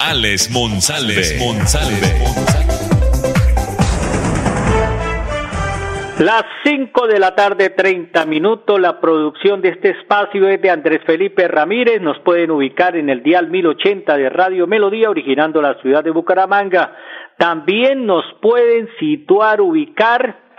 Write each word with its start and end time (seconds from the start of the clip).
Alex 0.00 0.50
Monsalve. 0.50 1.22
Las 6.18 6.44
5 6.64 7.06
de 7.06 7.18
la 7.18 7.34
tarde, 7.34 7.70
30 7.70 8.24
minutos. 8.24 8.80
La 8.80 8.98
producción 8.98 9.60
de 9.60 9.68
este 9.70 9.90
espacio 9.90 10.48
es 10.48 10.60
de 10.62 10.70
Andrés 10.70 11.00
Felipe 11.04 11.46
Ramírez. 11.48 12.00
Nos 12.00 12.18
pueden 12.20 12.50
ubicar 12.50 12.96
en 12.96 13.10
el 13.10 13.22
dial 13.22 13.50
1080 13.50 14.16
de 14.16 14.30
Radio 14.30 14.66
Melodía, 14.66 15.10
originando 15.10 15.60
la 15.60 15.74
ciudad 15.82 16.02
de 16.02 16.10
Bucaramanga. 16.10 16.96
También 17.36 18.06
nos 18.06 18.24
pueden 18.40 18.88
situar, 18.98 19.60
ubicar 19.60 20.49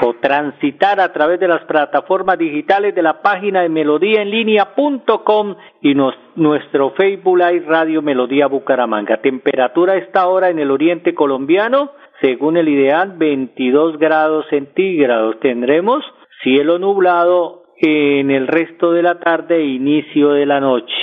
o 0.00 0.14
transitar 0.14 1.00
a 1.00 1.12
través 1.12 1.40
de 1.40 1.48
las 1.48 1.62
plataformas 1.64 2.38
digitales 2.38 2.94
de 2.94 3.02
la 3.02 3.22
página 3.22 3.62
de 3.62 3.68
melodíaenlínea.com 3.68 5.56
y 5.82 5.94
nuestro 5.94 6.90
Facebook 6.90 7.38
Live 7.38 7.64
Radio 7.66 8.02
Melodía 8.02 8.46
Bucaramanga. 8.46 9.18
Temperatura 9.18 9.94
a 9.94 9.96
esta 9.96 10.26
hora 10.26 10.50
en 10.50 10.58
el 10.58 10.70
oriente 10.70 11.14
colombiano 11.14 11.92
según 12.20 12.56
el 12.56 12.68
ideal 12.68 13.14
22 13.16 13.98
grados 13.98 14.46
centígrados. 14.50 15.38
Tendremos 15.40 16.04
cielo 16.42 16.78
nublado 16.78 17.64
en 17.78 18.30
el 18.30 18.46
resto 18.46 18.92
de 18.92 19.02
la 19.02 19.18
tarde 19.18 19.56
e 19.56 19.66
inicio 19.66 20.30
de 20.30 20.46
la 20.46 20.60
noche. 20.60 20.94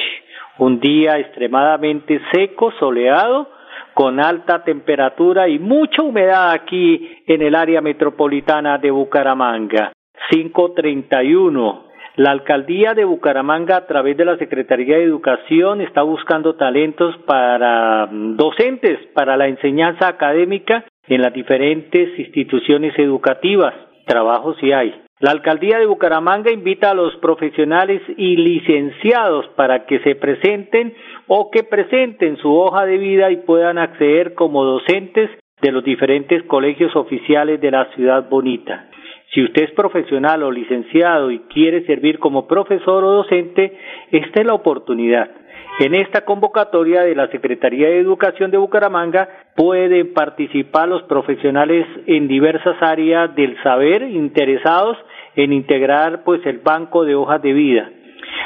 Un 0.58 0.80
día 0.80 1.18
extremadamente 1.18 2.22
seco, 2.32 2.72
soleado, 2.80 3.48
con 3.94 4.20
alta 4.20 4.64
temperatura 4.64 5.48
y 5.48 5.60
mucha 5.60 6.02
humedad 6.02 6.52
aquí 6.52 7.18
en 7.28 7.42
el 7.42 7.56
área 7.56 7.82
metropolitana 7.82 8.78
de 8.78 8.92
Bucaramanga. 8.92 9.92
531. 10.30 11.86
La 12.16 12.32
alcaldía 12.32 12.94
de 12.94 13.06
Bucaramanga, 13.06 13.76
a 13.76 13.88
través 13.88 14.16
de 14.16 14.26
la 14.26 14.38
Secretaría 14.38 14.98
de 14.98 15.04
Educación, 15.04 15.82
está 15.82 16.04
buscando 16.04 16.56
talentos 16.56 17.18
para 17.26 18.06
mm, 18.06 18.36
docentes 18.36 19.00
para 19.16 19.36
la 19.36 19.48
enseñanza 19.48 20.08
académica 20.08 20.86
en 21.08 21.22
las 21.22 21.34
diferentes 21.34 22.18
instituciones 22.20 22.98
educativas. 23.00 23.74
Trabajo 24.06 24.54
sí 24.60 24.72
hay. 24.72 25.03
La 25.24 25.32
alcaldía 25.32 25.80
de 25.80 25.86
Bucaramanga 25.86 26.52
invita 26.52 26.92
a 26.92 26.94
los 26.94 27.16
profesionales 27.16 28.02
y 28.18 28.36
licenciados 28.36 29.48
para 29.56 29.86
que 29.86 30.00
se 30.00 30.16
presenten 30.16 30.94
o 31.28 31.50
que 31.50 31.64
presenten 31.64 32.36
su 32.40 32.54
hoja 32.54 32.86
de 32.86 32.98
vida 32.98 33.32
y 33.32 33.38
puedan 33.38 33.78
acceder 33.78 34.34
como 34.34 34.66
docentes 34.66 35.30
de 35.62 35.72
los 35.72 35.82
diferentes 35.82 36.44
colegios 36.44 36.94
oficiales 36.98 37.62
de 37.62 37.72
la 37.72 37.86
ciudad 37.96 38.28
bonita. 38.28 38.90
Si 39.34 39.42
usted 39.42 39.64
es 39.64 39.72
profesional 39.72 40.44
o 40.44 40.52
licenciado 40.52 41.32
y 41.32 41.40
quiere 41.54 41.86
servir 41.86 42.20
como 42.20 42.46
profesor 42.46 43.06
o 43.06 43.12
docente, 43.12 43.78
esta 44.12 44.42
es 44.42 44.46
la 44.46 44.56
oportunidad. 44.56 45.32
En 45.80 45.96
esta 45.96 46.26
convocatoria 46.26 47.04
de 47.04 47.16
la 47.16 47.30
Secretaría 47.30 47.88
de 47.88 48.00
Educación 48.00 48.52
de 48.52 48.58
Bucaramanga 48.58 49.30
pueden 49.56 50.14
participar 50.14 50.90
los 50.90 51.04
profesionales 51.04 51.88
en 52.08 52.28
diversas 52.28 52.76
áreas 52.82 53.34
del 53.36 53.56
saber 53.64 54.04
interesados 54.04 54.98
en 55.36 55.54
integrar 55.54 56.24
pues 56.24 56.46
el 56.46 56.60
banco 56.60 57.06
de 57.06 57.16
hojas 57.16 57.42
de 57.42 57.54
vida. 57.54 57.90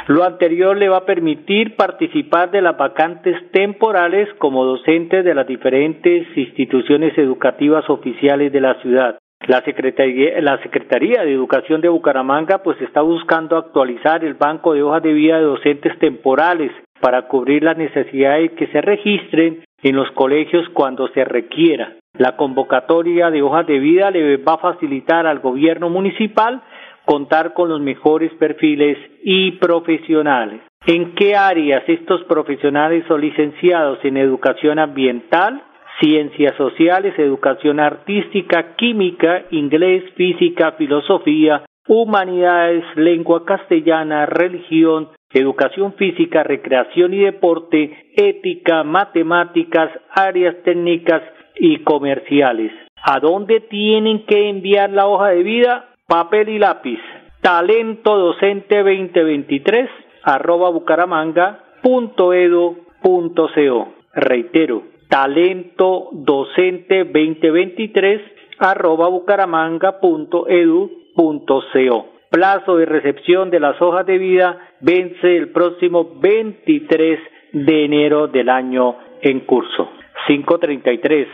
Lo 0.07 0.23
anterior 0.23 0.77
le 0.77 0.89
va 0.89 0.97
a 0.97 1.05
permitir 1.05 1.75
participar 1.75 2.51
de 2.51 2.61
las 2.61 2.77
vacantes 2.77 3.35
temporales 3.51 4.29
como 4.37 4.63
docentes 4.63 5.25
de 5.25 5.35
las 5.35 5.47
diferentes 5.47 6.25
instituciones 6.35 7.17
educativas 7.17 7.89
oficiales 7.89 8.51
de 8.51 8.61
la 8.61 8.75
ciudad. 8.81 9.17
La 9.47 9.61
Secretaría, 9.61 10.41
la 10.41 10.61
Secretaría 10.63 11.23
de 11.23 11.33
Educación 11.33 11.81
de 11.81 11.89
Bucaramanga 11.89 12.63
pues 12.63 12.81
está 12.81 13.01
buscando 13.01 13.57
actualizar 13.57 14.23
el 14.23 14.33
banco 14.33 14.73
de 14.73 14.81
hojas 14.81 15.03
de 15.03 15.13
vida 15.13 15.37
de 15.37 15.43
docentes 15.43 15.97
temporales 15.99 16.71
para 16.99 17.27
cubrir 17.27 17.63
las 17.63 17.77
necesidades 17.77 18.51
que 18.53 18.67
se 18.67 18.81
registren 18.81 19.63
en 19.83 19.95
los 19.95 20.09
colegios 20.11 20.67
cuando 20.73 21.07
se 21.09 21.23
requiera. 21.23 21.97
La 22.17 22.35
convocatoria 22.35 23.29
de 23.29 23.43
hojas 23.43 23.67
de 23.67 23.77
vida 23.77 24.09
le 24.09 24.37
va 24.37 24.53
a 24.53 24.57
facilitar 24.57 25.27
al 25.27 25.39
gobierno 25.39 25.89
municipal 25.89 26.63
contar 27.07 27.53
con 27.53 27.69
los 27.69 27.79
mejores 27.79 28.31
perfiles 28.33 28.97
y 29.23 29.53
profesionales. 29.53 30.61
¿En 30.85 31.15
qué 31.15 31.35
áreas 31.35 31.83
estos 31.87 32.23
profesionales 32.25 33.05
son 33.07 33.21
licenciados 33.21 33.99
en 34.03 34.17
educación 34.17 34.77
ambiental, 34.77 35.63
ciencias 36.01 36.55
sociales, 36.57 37.17
educación 37.17 37.79
artística, 37.79 38.75
química, 38.75 39.45
inglés, 39.51 40.03
física, 40.15 40.73
filosofía, 40.73 41.63
humanidades, 41.87 42.83
lengua 42.95 43.45
castellana, 43.45 44.25
religión, 44.25 45.09
educación 45.31 45.93
física, 45.93 46.43
recreación 46.43 47.13
y 47.13 47.19
deporte, 47.19 48.11
ética, 48.15 48.83
matemáticas, 48.83 49.89
áreas 50.11 50.55
técnicas 50.63 51.23
y 51.55 51.79
comerciales. 51.79 52.71
¿A 53.01 53.21
dónde 53.21 53.61
tienen 53.61 54.25
que 54.25 54.49
enviar 54.49 54.89
la 54.89 55.07
hoja 55.07 55.29
de 55.29 55.43
vida? 55.43 55.85
Papel 56.07 56.47
y 56.47 56.57
lápiz. 56.57 56.99
Talento 57.41 58.17
docente 58.17 58.77
2023 58.77 59.89
arroba 60.23 60.69
bucaramanga 60.69 61.59
punto 61.83 62.31
edu 62.31 62.77
punto 63.01 63.49
co. 63.53 63.93
Reitero, 64.13 64.83
talento 65.09 66.09
docente 66.13 67.03
2023 67.03 68.21
arroba 68.59 69.09
bucaramanga 69.09 69.99
punto 69.99 70.47
edu 70.47 70.89
punto 71.13 71.61
co 71.73 72.17
plazo 72.29 72.77
de 72.77 72.85
recepción 72.85 73.49
de 73.49 73.59
las 73.59 73.81
hojas 73.81 74.05
de 74.05 74.17
vida 74.17 74.57
vence 74.79 75.35
el 75.35 75.49
próximo 75.49 76.19
23 76.21 77.19
de 77.51 77.85
enero 77.85 78.27
del 78.27 78.47
año 78.47 78.95
en 79.21 79.41
curso. 79.41 79.89
533. 80.27 81.27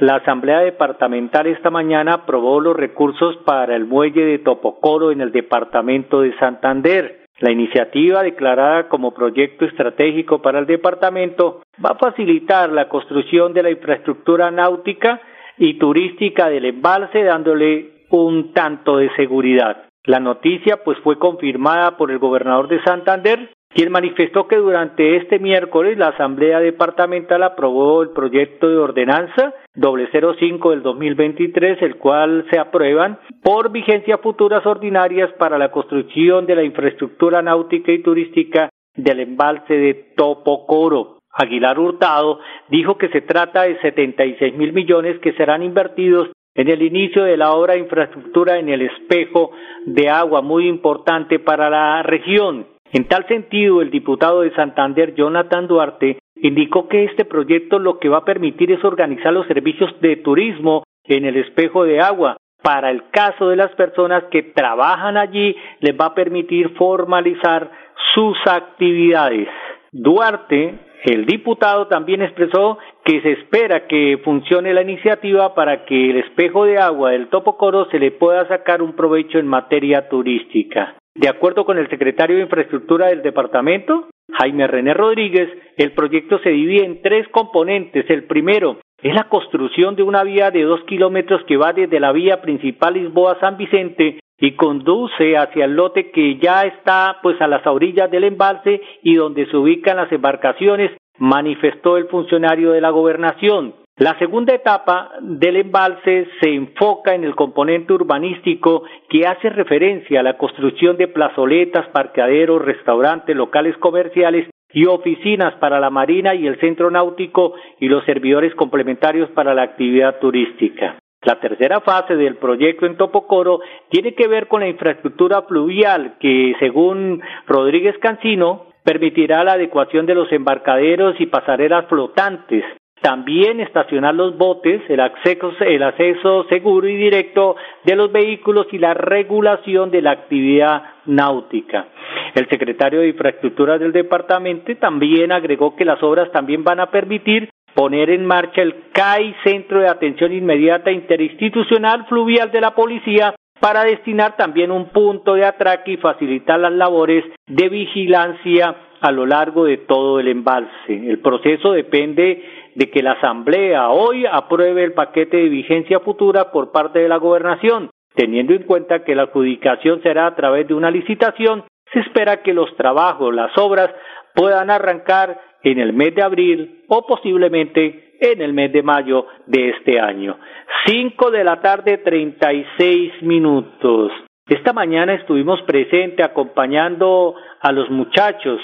La 0.00 0.14
Asamblea 0.14 0.60
Departamental 0.60 1.46
esta 1.46 1.68
mañana 1.68 2.14
aprobó 2.14 2.58
los 2.58 2.74
recursos 2.74 3.36
para 3.44 3.76
el 3.76 3.84
muelle 3.84 4.24
de 4.24 4.38
Topocoro 4.38 5.10
en 5.10 5.20
el 5.20 5.30
departamento 5.30 6.22
de 6.22 6.34
Santander. 6.38 7.26
La 7.40 7.52
iniciativa, 7.52 8.22
declarada 8.22 8.88
como 8.88 9.12
proyecto 9.12 9.66
estratégico 9.66 10.40
para 10.40 10.58
el 10.58 10.64
departamento, 10.64 11.60
va 11.84 11.90
a 11.90 11.98
facilitar 11.98 12.72
la 12.72 12.88
construcción 12.88 13.52
de 13.52 13.62
la 13.62 13.70
infraestructura 13.70 14.50
náutica 14.50 15.20
y 15.58 15.78
turística 15.78 16.48
del 16.48 16.64
embalse, 16.64 17.22
dándole 17.22 18.06
un 18.08 18.54
tanto 18.54 18.96
de 18.96 19.14
seguridad. 19.16 19.84
La 20.04 20.18
noticia 20.18 20.82
pues 20.82 20.96
fue 21.00 21.18
confirmada 21.18 21.98
por 21.98 22.10
el 22.10 22.18
gobernador 22.18 22.68
de 22.68 22.82
Santander, 22.84 23.50
quien 23.72 23.92
manifestó 23.92 24.48
que 24.48 24.56
durante 24.56 25.16
este 25.16 25.38
miércoles 25.38 25.96
la 25.96 26.08
Asamblea 26.08 26.58
Departamental 26.60 27.42
aprobó 27.44 28.02
el 28.02 28.10
proyecto 28.10 28.68
de 28.68 28.76
ordenanza 28.76 29.54
005 29.74 30.70
del 30.70 30.82
2023, 30.82 31.80
el 31.82 31.96
cual 31.96 32.46
se 32.50 32.58
aprueban 32.58 33.18
por 33.42 33.70
vigencia 33.70 34.18
futuras 34.18 34.66
ordinarias 34.66 35.32
para 35.38 35.56
la 35.56 35.70
construcción 35.70 36.46
de 36.46 36.56
la 36.56 36.64
infraestructura 36.64 37.42
náutica 37.42 37.92
y 37.92 38.02
turística 38.02 38.70
del 38.96 39.20
embalse 39.20 39.74
de 39.74 39.94
Topocoro. 40.16 41.18
Aguilar 41.32 41.78
Hurtado 41.78 42.40
dijo 42.68 42.98
que 42.98 43.08
se 43.08 43.20
trata 43.20 43.62
de 43.62 43.80
76 43.80 44.52
mil 44.56 44.72
millones 44.72 45.20
que 45.20 45.32
serán 45.34 45.62
invertidos 45.62 46.28
en 46.56 46.68
el 46.68 46.82
inicio 46.82 47.22
de 47.22 47.36
la 47.36 47.52
obra 47.52 47.74
de 47.74 47.80
infraestructura 47.80 48.58
en 48.58 48.68
el 48.68 48.82
espejo 48.82 49.52
de 49.86 50.08
agua, 50.08 50.42
muy 50.42 50.66
importante 50.66 51.38
para 51.38 51.70
la 51.70 52.02
región. 52.02 52.66
En 52.92 53.06
tal 53.06 53.26
sentido, 53.28 53.82
el 53.82 53.90
diputado 53.90 54.40
de 54.40 54.54
Santander, 54.54 55.14
Jonathan 55.14 55.68
Duarte, 55.68 56.18
indicó 56.36 56.88
que 56.88 57.04
este 57.04 57.24
proyecto 57.24 57.78
lo 57.78 57.98
que 57.98 58.08
va 58.08 58.18
a 58.18 58.24
permitir 58.24 58.72
es 58.72 58.84
organizar 58.84 59.32
los 59.32 59.46
servicios 59.46 59.90
de 60.00 60.16
turismo 60.16 60.84
en 61.04 61.24
el 61.24 61.36
espejo 61.36 61.84
de 61.84 62.00
agua. 62.00 62.36
Para 62.62 62.90
el 62.90 63.08
caso 63.10 63.48
de 63.48 63.56
las 63.56 63.70
personas 63.72 64.24
que 64.30 64.42
trabajan 64.42 65.16
allí, 65.16 65.56
les 65.80 65.98
va 65.98 66.06
a 66.06 66.14
permitir 66.14 66.70
formalizar 66.76 67.70
sus 68.14 68.36
actividades. 68.46 69.48
Duarte 69.92 70.78
el 71.04 71.24
diputado 71.24 71.86
también 71.86 72.20
expresó 72.20 72.78
que 73.04 73.22
se 73.22 73.32
espera 73.32 73.86
que 73.86 74.20
funcione 74.22 74.74
la 74.74 74.82
iniciativa 74.82 75.54
para 75.54 75.86
que 75.86 76.10
el 76.10 76.18
espejo 76.18 76.66
de 76.66 76.78
agua 76.78 77.12
del 77.12 77.28
Topocoro 77.28 77.86
se 77.86 77.98
le 77.98 78.10
pueda 78.10 78.46
sacar 78.48 78.82
un 78.82 78.92
provecho 78.92 79.38
en 79.38 79.46
materia 79.46 80.10
turística. 80.10 80.99
De 81.14 81.28
acuerdo 81.28 81.64
con 81.64 81.78
el 81.78 81.88
secretario 81.90 82.36
de 82.36 82.42
Infraestructura 82.42 83.08
del 83.08 83.22
departamento, 83.22 84.08
Jaime 84.32 84.66
René 84.66 84.94
Rodríguez, 84.94 85.50
el 85.76 85.92
proyecto 85.92 86.38
se 86.38 86.50
divide 86.50 86.84
en 86.84 87.02
tres 87.02 87.26
componentes. 87.28 88.08
El 88.08 88.24
primero 88.24 88.78
es 89.02 89.14
la 89.14 89.28
construcción 89.28 89.96
de 89.96 90.02
una 90.02 90.22
vía 90.22 90.50
de 90.50 90.62
dos 90.62 90.82
kilómetros 90.84 91.42
que 91.44 91.56
va 91.56 91.72
desde 91.72 92.00
la 92.00 92.12
vía 92.12 92.40
principal 92.40 92.94
Lisboa-San 92.94 93.56
Vicente 93.56 94.20
y 94.38 94.52
conduce 94.52 95.36
hacia 95.36 95.66
el 95.66 95.74
lote 95.74 96.10
que 96.10 96.38
ya 96.38 96.62
está 96.62 97.18
pues 97.22 97.40
a 97.40 97.46
las 97.46 97.66
orillas 97.66 98.10
del 98.10 98.24
embalse 98.24 98.80
y 99.02 99.14
donde 99.14 99.46
se 99.46 99.56
ubican 99.56 99.96
las 99.96 100.10
embarcaciones, 100.12 100.92
manifestó 101.18 101.96
el 101.96 102.06
funcionario 102.08 102.72
de 102.72 102.80
la 102.80 102.90
gobernación. 102.90 103.74
La 104.00 104.18
segunda 104.18 104.54
etapa 104.54 105.10
del 105.20 105.56
embalse 105.56 106.26
se 106.40 106.48
enfoca 106.48 107.14
en 107.14 107.22
el 107.22 107.34
componente 107.34 107.92
urbanístico 107.92 108.84
que 109.10 109.26
hace 109.26 109.50
referencia 109.50 110.20
a 110.20 110.22
la 110.22 110.38
construcción 110.38 110.96
de 110.96 111.06
plazoletas, 111.06 111.86
parqueaderos, 111.88 112.64
restaurantes, 112.64 113.36
locales 113.36 113.76
comerciales 113.76 114.48
y 114.72 114.86
oficinas 114.86 115.52
para 115.56 115.78
la 115.80 115.90
Marina 115.90 116.34
y 116.34 116.46
el 116.46 116.58
Centro 116.60 116.90
Náutico 116.90 117.52
y 117.78 117.88
los 117.88 118.02
servidores 118.06 118.54
complementarios 118.54 119.28
para 119.32 119.52
la 119.52 119.64
actividad 119.64 120.18
turística. 120.18 120.96
La 121.20 121.38
tercera 121.38 121.82
fase 121.82 122.16
del 122.16 122.36
proyecto 122.36 122.86
en 122.86 122.96
Topocoro 122.96 123.60
tiene 123.90 124.14
que 124.14 124.28
ver 124.28 124.48
con 124.48 124.60
la 124.60 124.68
infraestructura 124.68 125.42
fluvial 125.42 126.14
que, 126.18 126.54
según 126.58 127.20
Rodríguez 127.46 127.98
Cancino, 127.98 128.64
permitirá 128.82 129.44
la 129.44 129.52
adecuación 129.52 130.06
de 130.06 130.14
los 130.14 130.32
embarcaderos 130.32 131.20
y 131.20 131.26
pasarelas 131.26 131.84
flotantes, 131.86 132.64
también 133.00 133.60
estacionar 133.60 134.14
los 134.14 134.36
botes, 134.36 134.82
el 134.88 135.00
acceso, 135.00 135.52
el 135.60 135.82
acceso 135.82 136.44
seguro 136.48 136.86
y 136.88 136.96
directo 136.96 137.56
de 137.84 137.96
los 137.96 138.12
vehículos 138.12 138.66
y 138.72 138.78
la 138.78 138.94
regulación 138.94 139.90
de 139.90 140.02
la 140.02 140.12
actividad 140.12 140.82
náutica. 141.06 141.86
El 142.34 142.48
secretario 142.48 143.00
de 143.00 143.08
Infraestructura 143.08 143.78
del 143.78 143.92
departamento 143.92 144.72
también 144.76 145.32
agregó 145.32 145.74
que 145.74 145.84
las 145.84 146.02
obras 146.02 146.30
también 146.30 146.62
van 146.62 146.80
a 146.80 146.90
permitir 146.90 147.48
poner 147.74 148.10
en 148.10 148.26
marcha 148.26 148.62
el 148.62 148.90
CAI, 148.92 149.34
Centro 149.44 149.80
de 149.80 149.88
Atención 149.88 150.32
Inmediata 150.32 150.90
Interinstitucional 150.90 152.06
Fluvial 152.06 152.50
de 152.50 152.60
la 152.60 152.74
Policía, 152.74 153.34
para 153.60 153.84
destinar 153.84 154.36
también 154.36 154.70
un 154.70 154.86
punto 154.86 155.34
de 155.34 155.44
atraque 155.44 155.92
y 155.92 155.96
facilitar 155.98 156.58
las 156.58 156.72
labores 156.72 157.24
de 157.46 157.68
vigilancia 157.68 158.74
a 159.00 159.12
lo 159.12 159.26
largo 159.26 159.64
de 159.64 159.78
todo 159.78 160.20
el 160.20 160.28
embalse. 160.28 160.70
El 160.88 161.20
proceso 161.20 161.72
depende 161.72 162.42
de 162.74 162.90
que 162.90 163.02
la 163.02 163.12
Asamblea 163.12 163.88
hoy 163.90 164.26
apruebe 164.26 164.84
el 164.84 164.92
paquete 164.92 165.36
de 165.36 165.48
vigencia 165.48 166.00
futura 166.00 166.50
por 166.50 166.72
parte 166.72 167.00
de 167.00 167.08
la 167.08 167.16
Gobernación. 167.16 167.90
Teniendo 168.14 168.54
en 168.54 168.64
cuenta 168.64 169.04
que 169.04 169.14
la 169.14 169.22
adjudicación 169.24 170.02
será 170.02 170.26
a 170.26 170.34
través 170.34 170.66
de 170.66 170.74
una 170.74 170.90
licitación, 170.90 171.64
se 171.92 172.00
espera 172.00 172.42
que 172.42 172.54
los 172.54 172.74
trabajos, 172.76 173.34
las 173.34 173.56
obras, 173.56 173.90
puedan 174.34 174.70
arrancar 174.70 175.40
en 175.62 175.78
el 175.78 175.92
mes 175.92 176.14
de 176.14 176.22
abril 176.22 176.84
o 176.88 177.06
posiblemente 177.06 178.14
en 178.20 178.42
el 178.42 178.52
mes 178.52 178.72
de 178.72 178.82
mayo 178.82 179.26
de 179.46 179.70
este 179.70 179.98
año. 179.98 180.38
Cinco 180.86 181.30
de 181.30 181.44
la 181.44 181.60
tarde, 181.60 181.98
treinta 181.98 182.52
y 182.52 182.64
seis 182.78 183.12
minutos. 183.22 184.12
Esta 184.48 184.72
mañana 184.72 185.14
estuvimos 185.14 185.62
presentes 185.62 186.24
acompañando 186.24 187.34
a 187.60 187.72
los 187.72 187.88
muchachos 187.90 188.60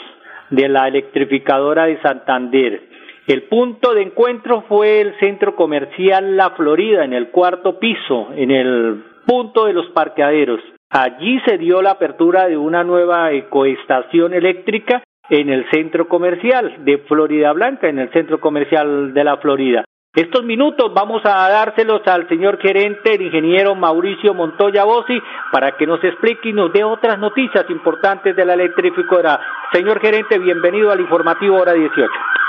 de 0.50 0.68
la 0.68 0.88
electrificadora 0.88 1.86
de 1.86 2.00
Santander. 2.02 2.95
El 3.26 3.42
punto 3.44 3.92
de 3.92 4.02
encuentro 4.02 4.62
fue 4.68 5.00
el 5.00 5.18
centro 5.18 5.56
comercial 5.56 6.36
La 6.36 6.50
Florida, 6.50 7.04
en 7.04 7.12
el 7.12 7.30
cuarto 7.30 7.80
piso, 7.80 8.28
en 8.36 8.52
el 8.52 9.02
punto 9.26 9.66
de 9.66 9.72
los 9.72 9.86
parqueaderos. 9.86 10.60
Allí 10.90 11.40
se 11.44 11.58
dio 11.58 11.82
la 11.82 11.90
apertura 11.92 12.46
de 12.46 12.56
una 12.56 12.84
nueva 12.84 13.32
ecoestación 13.32 14.32
eléctrica 14.32 15.02
en 15.28 15.50
el 15.50 15.68
centro 15.70 16.06
comercial 16.06 16.84
de 16.84 16.98
Florida 16.98 17.52
Blanca, 17.52 17.88
en 17.88 17.98
el 17.98 18.12
centro 18.12 18.38
comercial 18.38 19.12
de 19.12 19.24
la 19.24 19.38
Florida. 19.38 19.84
Estos 20.16 20.44
minutos 20.44 20.94
vamos 20.94 21.20
a 21.26 21.46
dárselos 21.50 22.00
al 22.06 22.26
señor 22.26 22.58
gerente, 22.58 23.16
el 23.16 23.20
ingeniero 23.20 23.74
Mauricio 23.74 24.32
Montoya 24.32 24.82
Bossi, 24.84 25.20
para 25.52 25.76
que 25.76 25.86
nos 25.86 26.02
explique 26.02 26.48
y 26.48 26.52
nos 26.54 26.72
dé 26.72 26.82
otras 26.84 27.18
noticias 27.18 27.68
importantes 27.68 28.34
de 28.34 28.46
la 28.46 28.54
electrificadora. 28.54 29.38
Señor 29.74 30.00
gerente, 30.00 30.38
bienvenido 30.38 30.90
al 30.90 31.00
informativo 31.00 31.60
hora 31.60 31.74
18. 31.74 32.08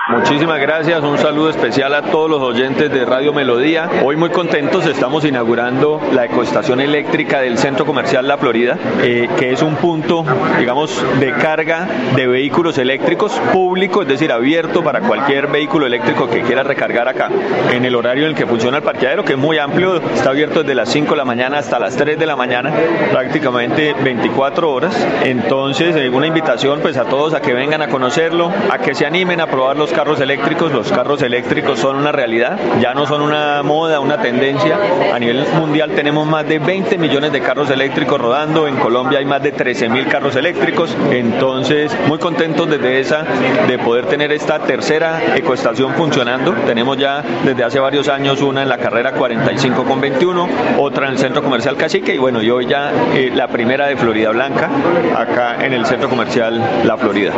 Muchísimas 0.10 0.62
gracias, 0.62 1.04
un 1.04 1.18
saludo 1.18 1.50
especial 1.50 1.94
a 1.94 2.02
todos 2.02 2.30
los 2.30 2.42
oyentes 2.42 2.90
de 2.90 3.04
Radio 3.04 3.34
Melodía. 3.34 3.90
Hoy 4.06 4.16
muy 4.16 4.30
contentos 4.30 4.86
estamos 4.86 5.26
inaugurando 5.26 6.00
la 6.14 6.24
ecoestación 6.24 6.80
eléctrica 6.80 7.42
del 7.42 7.58
Centro 7.58 7.86
Comercial 7.86 8.26
La 8.26 8.38
Florida, 8.38 8.78
eh, 9.02 9.28
que 9.38 9.52
es 9.52 9.62
un 9.62 9.76
punto, 9.76 10.24
digamos, 10.58 11.04
de 11.20 11.34
carga 11.34 11.86
de 12.16 12.26
vehículos 12.26 12.78
eléctricos 12.78 13.34
público, 13.52 14.04
es 14.04 14.08
decir, 14.08 14.32
abierto 14.32 14.82
para 14.82 15.02
cualquier 15.02 15.48
vehículo 15.48 15.86
eléctrico 15.86 16.30
que 16.30 16.42
quiera 16.42 16.64
recargar 16.64 17.10
acá, 17.10 17.30
en 17.72 17.86
el 17.86 17.96
horario 17.96 18.24
en 18.24 18.30
el 18.32 18.36
que 18.36 18.46
funciona 18.46 18.78
el 18.78 18.84
parqueadero, 18.84 19.24
que 19.24 19.34
es 19.34 19.40
muy 19.40 19.58
amplio, 19.58 19.98
está 19.98 20.30
abierto 20.30 20.62
desde 20.62 20.76
las 20.76 20.90
5 20.90 21.12
de 21.12 21.18
la 21.18 21.26
mañana 21.26 21.60
hasta 21.60 21.80
las 21.80 21.96
3 21.96 22.18
de 22.18 22.26
la 22.26 22.36
mañana, 22.36 22.72
prácticamente 23.12 23.94
24 23.94 24.72
horas. 24.72 25.08
Entonces, 25.24 25.96
eh, 25.96 26.10
una 26.10 26.28
invitación 26.28 26.80
pues 26.82 26.98
a 26.98 27.06
todos 27.06 27.34
a 27.34 27.42
que 27.42 27.54
vengan 27.54 27.82
a 27.82 27.88
conocerlo, 27.88 28.52
a 28.72 28.78
que 28.80 28.96
se 28.96 29.06
animen 29.06 29.42
a 29.42 29.48
probar 29.48 29.78
los 29.78 29.92
carros 29.92 30.20
eléctricos. 30.20 30.72
Los 30.72 30.92
carros 30.92 31.22
eléctricos 31.22 31.80
son 31.80 31.98
una 31.98 32.12
realidad, 32.12 32.58
ya 32.82 32.94
no 32.94 33.06
son 33.06 33.22
una 33.22 33.64
moda, 33.64 34.00
una 34.00 34.22
tendencia. 34.22 34.78
A 35.14 35.20
nivel 35.20 35.46
mundial 35.58 35.92
tenemos 35.92 36.28
más 36.28 36.48
de 36.48 36.60
20 36.60 36.98
millones 36.98 37.32
de 37.32 37.42
carros 37.42 37.70
eléctricos 37.70 38.20
rodando. 38.20 38.68
En 38.68 38.78
Colombia 38.78 39.20
hay 39.20 39.26
más 39.26 39.42
de 39.44 39.52
13 39.52 39.90
mil 39.90 40.08
carros 40.08 40.36
eléctricos. 40.36 40.96
Entonces, 41.12 41.96
muy 42.08 42.20
contentos 42.20 42.70
desde 42.70 43.00
esa 43.00 43.26
de 43.68 43.78
poder 43.80 44.06
tener 44.06 44.32
esta 44.32 44.60
tercera 44.60 45.36
ecoestación 45.36 45.94
funcionando. 45.94 46.54
Tenemos 46.66 46.98
ya 46.98 47.24
desde 47.48 47.64
hace 47.64 47.80
varios 47.80 48.10
años 48.10 48.42
una 48.42 48.62
en 48.62 48.68
la 48.68 48.78
carrera 48.78 49.14
45 49.14 49.86
con 49.86 50.02
21, 50.02 50.50
otra 50.80 51.08
en 51.08 51.14
el 51.14 51.18
centro 51.18 51.42
comercial 51.42 51.78
Cacique 51.78 52.14
y 52.14 52.18
bueno, 52.18 52.42
y 52.42 52.50
hoy 52.50 52.66
ya 52.66 52.92
eh, 53.14 53.32
la 53.34 53.48
primera 53.48 53.88
de 53.88 53.96
Florida 53.96 54.32
Blanca, 54.32 54.70
acá 55.16 55.64
en 55.64 55.72
el 55.72 55.86
centro 55.86 56.10
comercial 56.10 56.62
La 56.84 56.98
Florida. 56.98 57.32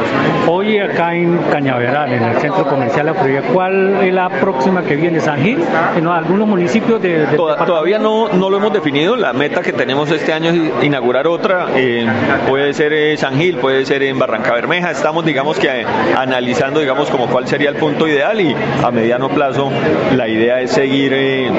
Hoy 0.48 0.80
acá 0.80 1.14
en 1.14 1.38
Cañaveral, 1.52 2.12
en 2.12 2.24
el 2.24 2.38
centro 2.38 2.66
comercial 2.66 3.06
La 3.06 3.14
Florida. 3.14 3.44
¿Cuál 3.54 3.98
es 4.02 4.12
la 4.12 4.30
próxima 4.30 4.82
que 4.82 4.96
viene? 4.96 5.20
¿San 5.20 5.44
Gil? 5.44 5.64
¿En 5.96 6.08
algunos 6.08 6.48
municipios 6.48 7.00
de, 7.00 7.28
Todavía 7.36 8.00
no, 8.00 8.30
no 8.30 8.50
lo 8.50 8.58
hemos 8.58 8.74
definido. 8.74 9.16
La 9.16 9.32
meta 9.34 9.62
que 9.62 9.74
tenemos 9.74 10.10
este 10.10 10.34
año 10.34 10.50
es 10.50 10.86
inaugurar 10.86 11.28
otra. 11.28 11.68
Eh, 11.76 12.08
puede 12.48 12.74
ser 12.74 12.94
eh, 12.94 13.16
San 13.16 13.36
Gil, 13.36 13.58
puede 13.58 13.86
ser 13.86 14.02
en 14.02 14.18
Barranca 14.18 14.54
Bermeja. 14.54 14.90
Estamos, 14.90 15.24
digamos 15.24 15.60
que 15.60 15.86
analizando, 16.18 16.80
digamos, 16.80 17.12
como 17.12 17.28
cuál 17.28 17.48
sería 17.48 17.70
el 17.70 17.76
punto 17.76 18.08
ideal 18.08 18.42
y 18.42 18.56
a 18.84 18.90
mediano 18.90 19.30
plazo 19.30 19.70
la 20.16 20.28
idea 20.28 20.62
es 20.62 20.72
seguir 20.72 21.14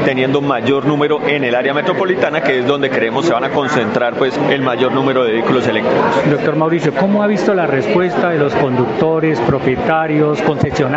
teniendo 0.05 0.41
mayor 0.41 0.87
número 0.87 1.21
en 1.27 1.45
el 1.45 1.55
área 1.55 1.75
metropolitana, 1.75 2.43
que 2.43 2.59
es 2.61 2.67
donde 2.67 2.91
creemos 2.91 3.27
se 3.27 3.33
van 3.33 3.45
a 3.45 3.51
concentrar 3.51 4.15
pues 4.15 4.39
el 4.51 4.63
mayor 4.63 4.93
número 4.93 5.25
de 5.25 5.33
vehículos 5.33 5.67
eléctricos. 5.67 6.31
Doctor 6.31 6.57
Mauricio, 6.57 6.93
¿cómo 6.95 7.23
ha 7.23 7.27
visto 7.27 7.55
la 7.55 7.67
respuesta 7.67 8.31
de 8.31 8.39
los 8.39 8.55
conductores, 8.55 9.39
propietarios, 9.41 10.41
concesionarios? 10.43 10.91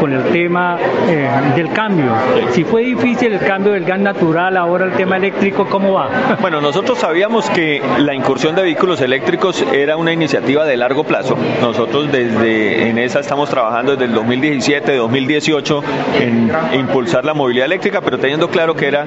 con 0.00 0.12
el 0.12 0.24
tema 0.24 0.78
eh, 1.08 1.28
del 1.54 1.72
cambio. 1.72 2.12
Si 2.52 2.64
fue 2.64 2.82
difícil 2.82 3.32
el 3.32 3.40
cambio 3.40 3.72
del 3.72 3.84
gas 3.84 4.00
natural, 4.00 4.56
ahora 4.56 4.86
el 4.86 4.92
tema 4.92 5.16
eléctrico, 5.16 5.66
¿cómo 5.66 5.94
va? 5.94 6.08
Bueno, 6.40 6.60
nosotros 6.60 6.98
sabíamos 6.98 7.50
que 7.50 7.82
la 7.98 8.14
incursión 8.14 8.54
de 8.54 8.62
vehículos 8.62 9.00
eléctricos 9.00 9.64
era 9.72 9.96
una 9.96 10.12
iniciativa 10.12 10.64
de 10.64 10.76
largo 10.76 11.04
plazo. 11.04 11.36
Nosotros 11.60 12.10
desde 12.12 12.88
en 12.88 12.98
esa 12.98 13.20
estamos 13.20 13.50
trabajando 13.50 13.92
desde 13.92 14.04
el 14.04 14.14
2017, 14.14 14.96
2018 14.96 15.82
en 16.20 16.50
impulsar 16.74 17.24
la 17.24 17.34
movilidad 17.34 17.66
eléctrica, 17.66 18.00
pero 18.00 18.18
teniendo 18.18 18.48
claro 18.48 18.74
que 18.74 18.88
era 18.88 19.04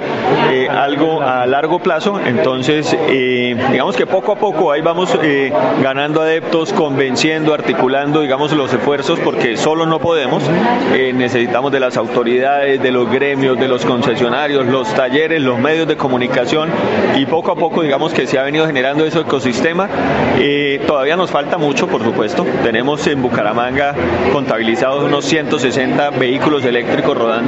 eh, 0.51 0.67
algo 0.69 1.21
a 1.21 1.45
largo 1.45 1.79
plazo. 1.79 2.19
Entonces, 2.19 2.95
eh, 3.09 3.55
digamos 3.71 3.95
que 3.95 4.05
poco 4.05 4.31
a 4.31 4.35
poco 4.35 4.71
ahí 4.71 4.81
vamos 4.81 5.17
ganando 5.81 6.21
adeptos, 6.21 6.73
convenciendo, 6.73 7.53
articulando, 7.53 8.21
digamos, 8.21 8.51
los 8.53 8.73
esfuerzos, 8.73 9.19
porque 9.19 9.57
solo 9.57 9.85
no 9.85 9.99
podemos, 9.99 10.43
eh, 10.93 11.13
necesitamos 11.13 11.71
de 11.71 11.79
las 11.79 11.97
autoridades, 11.97 12.81
de 12.81 12.91
los 12.91 13.09
gremios, 13.11 13.59
de 13.59 13.67
los 13.67 13.85
concesionarios, 13.85 14.65
los 14.65 14.93
talleres, 14.93 15.41
los 15.41 15.59
medios 15.59 15.87
de 15.87 15.97
comunicación 15.97 16.69
y 17.17 17.25
poco 17.25 17.51
a 17.51 17.55
poco 17.55 17.81
digamos 17.81 18.13
que 18.13 18.27
se 18.27 18.39
ha 18.39 18.43
venido 18.43 18.65
generando 18.65 19.05
ese 19.05 19.19
ecosistema. 19.19 19.89
Eh, 20.39 20.81
todavía 20.87 21.15
nos 21.15 21.31
falta 21.31 21.57
mucho, 21.57 21.87
por 21.87 22.03
supuesto. 22.03 22.45
Tenemos 22.63 23.05
en 23.07 23.21
Bucaramanga 23.21 23.95
contabilizados 24.31 25.03
unos 25.03 25.25
160 25.25 26.11
vehículos 26.11 26.63
eléctricos 26.65 27.17
rodando, 27.17 27.38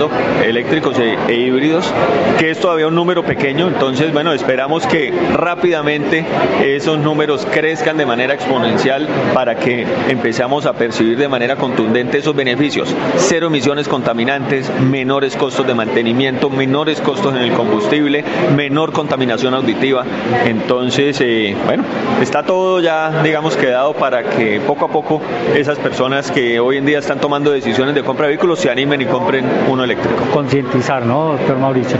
eléctricos 0.44 0.98
e, 1.00 1.18
e 1.28 1.34
híbridos, 1.34 1.92
que 2.38 2.52
es 2.52 2.60
todavía 2.60 2.88
un 2.88 2.96
número 2.96 3.24
pequeño, 3.24 3.68
entonces 3.68 4.12
bueno, 4.14 4.34
esperamos 4.34 4.86
que 4.88 5.14
rápidamente 5.34 6.26
esos 6.64 6.98
números 7.00 7.48
crezcan 7.52 7.98
de 7.98 8.06
manera 8.06 8.34
exponencial 8.34 9.08
para 9.34 9.56
que 9.56 9.86
empecemos 10.10 10.66
a 10.66 10.74
percibir 10.74 11.18
de 11.18 11.28
manera 11.28 11.56
contundente 11.56 12.20
esos 12.20 12.36
beneficios. 12.36 12.94
Cero 13.18 13.48
emisiones 13.48 13.88
contaminantes, 13.88 14.72
menores 14.80 15.36
costos 15.36 15.68
de 15.68 15.74
mantenimiento, 15.74 16.50
menores 16.50 17.02
costos 17.02 17.36
en 17.36 17.42
el 17.42 17.54
combustible, 17.54 18.24
menor 18.56 18.92
contaminación 18.92 19.54
auditiva. 19.54 20.06
Entonces, 20.46 21.20
eh, 21.22 21.56
bueno, 21.66 21.84
está 22.22 22.44
todo 22.44 22.80
ya, 22.80 23.22
digamos, 23.24 23.56
quedado 23.58 23.94
para 23.94 24.24
que 24.24 24.60
poco 24.62 24.86
a 24.86 24.88
poco 24.90 25.22
esas 25.56 25.78
personas 25.80 26.32
que 26.32 26.60
hoy 26.60 26.78
en 26.78 26.86
día 26.86 27.00
están 27.00 27.20
tomando 27.20 27.52
decisiones 27.52 27.96
de 27.96 28.04
compra 28.04 28.28
de 28.28 28.34
vehículos 28.34 28.60
se 28.60 28.70
animen 28.70 29.02
y 29.02 29.06
compren 29.06 29.46
eléctrico. 29.84 30.24
Concientizar, 30.34 31.06
¿no, 31.06 31.34
doctor 31.34 31.58
Mauricio? 31.58 31.98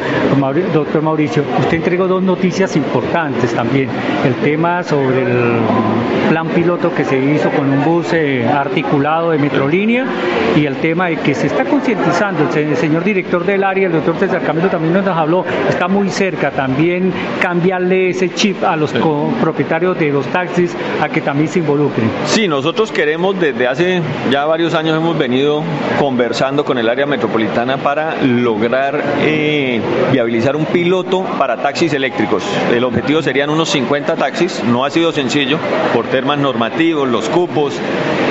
Doctor 0.74 1.02
Mauricio, 1.02 1.44
usted 1.60 1.78
entregó 1.78 2.08
dos 2.08 2.24
noticias 2.24 2.76
importantes 2.76 3.54
también. 3.54 3.90
El 4.26 4.36
tema 4.36 4.84
sobre 4.84 5.22
el 5.22 5.60
plan 6.30 6.48
piloto 6.48 6.94
que 6.94 7.04
se 7.04 7.18
hizo 7.18 7.50
con 7.52 7.70
un 7.70 7.84
bus 7.84 8.14
eh, 8.14 8.48
articulado 8.48 9.32
de 9.32 9.38
Metrolínea 9.38 10.06
y 10.56 10.66
el 10.66 10.78
tema 10.78 11.08
de 11.08 11.18
que 11.18 11.34
se 11.34 11.48
está 11.48 11.66
concientizando. 11.66 12.50
El, 12.56 12.78
señor 12.78 13.04
director 13.04 13.46
del 13.46 13.64
área, 13.64 13.88
el 13.88 13.94
doctor 13.94 14.18
César 14.18 14.42
Camilo 14.42 14.70
también 14.70 14.94
nos 14.94 15.06
habló, 15.08 15.46
está 15.70 15.88
muy 15.88 16.10
cerca 16.10 16.52
también 16.52 17.14
cambiarle 17.42 18.10
ese 18.10 18.34
chip 18.34 18.64
a 18.64 18.76
los 18.76 18.94
propietarios 19.42 19.98
de 20.00 20.12
los 20.12 20.26
taxis 20.28 20.76
a 21.02 21.10
que 21.10 21.22
también 21.22 21.48
se 21.48 21.60
involucren. 21.60 22.10
Sí, 22.26 22.48
nosotros 22.48 22.92
queremos 22.92 23.40
desde 23.40 23.68
hace 23.68 24.02
ya 24.32 24.46
varios 24.46 24.74
años 24.74 24.98
hemos 24.98 25.18
venido 25.18 25.64
conversando 26.00 26.64
con 26.66 26.78
el 26.78 26.90
área 26.90 27.06
metropolitana 27.06 27.71
para 27.78 28.22
lograr 28.24 29.02
eh, 29.22 29.82
viabilizar 30.12 30.56
un 30.56 30.66
piloto 30.66 31.24
para 31.38 31.58
taxis 31.58 31.94
eléctricos. 31.94 32.44
El 32.74 32.84
objetivo 32.84 33.22
serían 33.22 33.50
unos 33.50 33.70
50 33.70 34.16
taxis, 34.16 34.64
no 34.64 34.86
ha 34.86 34.90
sido 34.90 35.12
sencillo 35.12 35.58
por 35.94 36.06
temas 36.08 36.38
normativos, 36.38 37.08
los 37.08 37.30
cupos, 37.30 37.80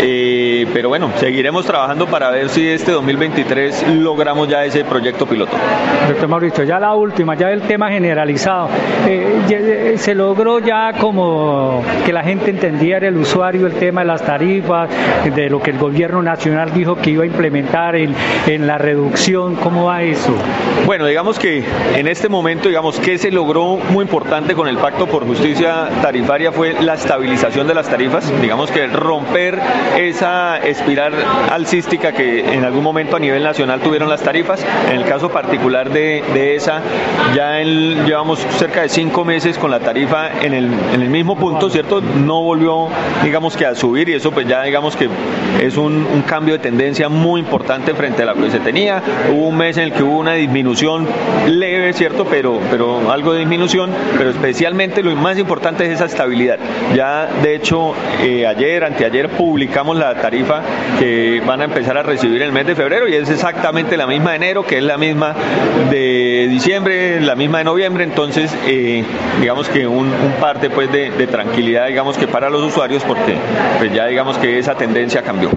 eh, 0.01 0.67
pero 0.73 0.89
bueno, 0.89 1.11
seguiremos 1.17 1.67
trabajando 1.67 2.07
para 2.07 2.31
ver 2.31 2.49
si 2.49 2.67
este 2.67 2.93
2023 2.93 3.89
logramos 3.97 4.49
ya 4.49 4.65
ese 4.65 4.85
proyecto 4.85 5.27
piloto. 5.27 5.53
Doctor 6.09 6.29
Mauricio, 6.29 6.65
ya 6.65 6.79
la 6.79 6.95
última, 6.95 7.35
ya 7.35 7.51
el 7.51 7.63
tema 7.63 7.91
generalizado. 7.91 8.69
Eh, 9.07 9.95
se 9.97 10.15
logró 10.15 10.59
ya 10.59 10.93
como 10.99 11.83
que 12.05 12.13
la 12.13 12.23
gente 12.23 12.51
entendiera 12.51 13.09
el 13.09 13.17
usuario 13.17 13.67
el 13.67 13.75
tema 13.75 14.03
de 14.03 14.07
las 14.07 14.23
tarifas, 14.23 14.89
de 15.35 15.51
lo 15.51 15.61
que 15.61 15.71
el 15.71 15.79
gobierno 15.79 16.23
nacional 16.23 16.73
dijo 16.73 16.97
que 16.97 17.11
iba 17.11 17.25
a 17.25 17.27
implementar 17.27 17.97
en, 17.97 18.15
en 18.47 18.67
la 18.67 18.79
reducción, 18.79 19.30
¿cómo 19.33 19.85
va 19.85 20.03
eso? 20.03 20.35
Bueno, 20.87 21.07
digamos 21.07 21.39
que 21.39 21.63
en 21.95 22.09
este 22.09 22.29
momento, 22.29 22.69
digamos, 22.69 22.99
que 22.99 23.17
se 23.17 23.31
logró 23.31 23.77
muy 23.77 24.03
importante 24.03 24.55
con 24.55 24.67
el 24.67 24.77
Pacto 24.77 25.07
por 25.07 25.25
Justicia 25.25 25.89
Tarifaria 26.03 26.51
fue 26.51 26.75
la 26.81 26.95
estabilización 26.95 27.69
de 27.69 27.75
las 27.75 27.89
tarifas, 27.89 28.29
digamos 28.41 28.73
que 28.73 28.89
romper 28.89 29.61
esa 29.97 30.59
espiral 30.59 31.13
alcística 31.51 32.13
que 32.13 32.55
en 32.55 32.65
algún 32.65 32.83
momento 32.83 33.17
a 33.17 33.21
nivel 33.21 33.45
nacional 33.45 33.81
tuvieron 33.81 34.09
las 34.09 34.23
tarifas. 34.23 34.65
En 34.91 34.97
el 34.97 35.05
caso 35.05 35.29
particular 35.29 35.91
de, 35.91 36.57
esa, 36.57 36.81
ya 37.35 37.61
llevamos 37.61 38.41
cerca 38.59 38.83
de 38.83 38.89
cinco 38.89 39.25
meses 39.25 39.59
con 39.59 39.71
la 39.71 39.79
tarifa 39.79 40.43
en 40.43 40.55
el, 40.55 41.09
mismo 41.11 41.37
punto, 41.37 41.71
¿cierto? 41.71 42.01
No 42.01 42.43
volvió, 42.43 42.89
digamos 43.23 43.57
que 43.57 43.67
a 43.67 43.75
subir 43.75 44.09
y 44.09 44.15
eso 44.15 44.33
pues 44.33 44.47
ya 44.49 44.63
digamos 44.63 44.97
que 44.97 45.09
es 45.61 45.77
un, 45.77 46.07
un 46.13 46.23
cambio 46.23 46.55
de 46.55 46.61
tendencia 46.61 47.09
muy 47.09 47.41
importante 47.41 47.95
frente 47.95 48.23
a 48.23 48.27
la 48.27 48.35
que 48.35 48.51
se 48.51 48.61
tenía. 48.61 49.03
Hubo 49.29 49.49
un 49.49 49.57
mes 49.57 49.77
en 49.77 49.85
el 49.85 49.93
que 49.93 50.03
hubo 50.03 50.19
una 50.19 50.35
disminución 50.35 51.07
leve, 51.47 51.93
¿cierto? 51.93 52.25
Pero, 52.25 52.61
pero 52.71 53.11
algo 53.13 53.33
de 53.33 53.41
disminución, 53.41 53.91
pero 54.17 54.31
especialmente 54.31 55.03
lo 55.03 55.15
más 55.17 55.39
importante 55.39 55.85
es 55.87 55.93
esa 55.93 56.07
estabilidad. 56.07 56.59
Ya 56.95 57.29
de 57.43 57.55
hecho 57.55 57.95
eh, 58.23 58.47
ayer, 58.47 58.85
anteayer 58.85 59.29
publicamos 59.31 59.97
la 59.97 60.15
tarifa 60.15 60.63
que 60.99 61.43
van 61.47 61.61
a 61.61 61.65
empezar 61.65 61.97
a 61.99 62.03
recibir 62.03 62.43
el 62.43 62.53
mes 62.53 62.67
de 62.67 62.75
febrero 62.75 63.09
y 63.09 63.15
es 63.15 63.31
exactamente 63.31 63.97
la 63.97 64.07
misma 64.07 64.31
de 64.31 64.37
enero, 64.37 64.65
que 64.65 64.79
es 64.79 64.85
la 64.85 64.97
misma 64.97 65.35
de 65.91 66.47
diciembre, 66.51 67.21
la 67.21 67.35
misma 67.35 67.59
de 67.59 67.65
noviembre, 67.65 68.05
entonces 68.05 68.57
eh, 68.67 69.05
digamos 69.41 69.69
que 69.69 69.87
un, 69.87 70.11
parte 70.41 70.71
pues 70.71 70.91
de, 70.91 71.11
tranquilidad 71.27 71.87
digamos 71.87 72.17
que 72.17 72.27
para 72.27 72.51
los 72.51 72.63
usuarios 72.63 73.05
porque 73.05 73.37
pues 73.79 73.93
ya 73.93 74.07
digamos 74.07 74.39
que 74.39 74.59
esa 74.59 74.75
tendencia 74.75 75.23
cambió. 75.23 75.51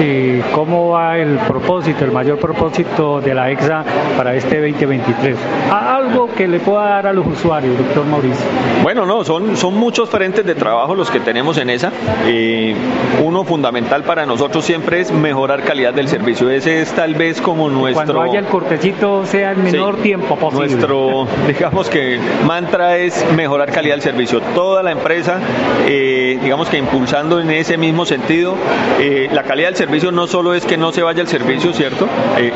¿Y 0.00 0.40
cómo 0.52 0.90
va 0.90 1.18
el 1.18 1.36
propósito, 1.38 2.04
el 2.04 2.12
mayor 2.12 2.38
propósito 2.38 3.01
de 3.02 3.34
la 3.34 3.50
EXA 3.50 3.84
para 4.16 4.34
este 4.34 4.60
2023? 4.60 5.36
Algo 5.70 6.28
que 6.36 6.46
le 6.46 6.60
pueda 6.60 6.84
dar 6.84 7.06
a 7.08 7.12
los 7.12 7.26
usuarios, 7.26 7.76
doctor 7.76 8.04
Mauricio. 8.06 8.46
Bueno, 8.82 9.06
no, 9.06 9.24
son, 9.24 9.56
son 9.56 9.74
muchos 9.74 10.08
frentes 10.08 10.44
de 10.44 10.54
trabajo 10.54 10.94
los 10.94 11.10
que 11.10 11.20
tenemos 11.20 11.58
en 11.58 11.70
esa. 11.70 11.92
Eh, 12.26 12.74
uno 13.22 13.44
fundamental 13.44 14.04
para 14.04 14.24
nosotros 14.26 14.64
siempre 14.64 15.00
es 15.00 15.10
mejorar 15.10 15.62
calidad 15.62 15.92
del 15.92 16.08
servicio. 16.08 16.48
Ese 16.50 16.80
es 16.80 16.92
tal 16.92 17.14
vez 17.14 17.40
como 17.40 17.68
nuestro... 17.68 18.14
Cuando 18.14 18.22
haya 18.22 18.38
el 18.38 18.46
cortecito 18.46 19.26
sea 19.26 19.52
el 19.52 19.58
menor 19.58 19.96
tiempo 19.96 20.36
posible. 20.36 20.68
Nuestro, 20.68 21.26
digamos 21.48 21.88
que 21.88 22.18
mantra 22.46 22.98
es 22.98 23.24
mejorar 23.34 23.72
calidad 23.72 23.94
del 23.94 24.02
servicio. 24.02 24.40
Toda 24.54 24.82
la 24.82 24.92
empresa, 24.92 25.38
eh, 25.86 26.38
digamos 26.42 26.68
que 26.68 26.78
impulsando 26.78 27.40
en 27.40 27.50
ese 27.50 27.76
mismo 27.76 28.06
sentido, 28.06 28.54
eh, 29.00 29.28
la 29.32 29.42
calidad 29.42 29.68
del 29.68 29.76
servicio 29.76 30.12
no 30.12 30.26
solo 30.26 30.54
es 30.54 30.64
que 30.64 30.76
no 30.76 30.92
se 30.92 31.02
vaya 31.02 31.22
el 31.22 31.28
servicio, 31.28 31.72
¿cierto? 31.72 32.08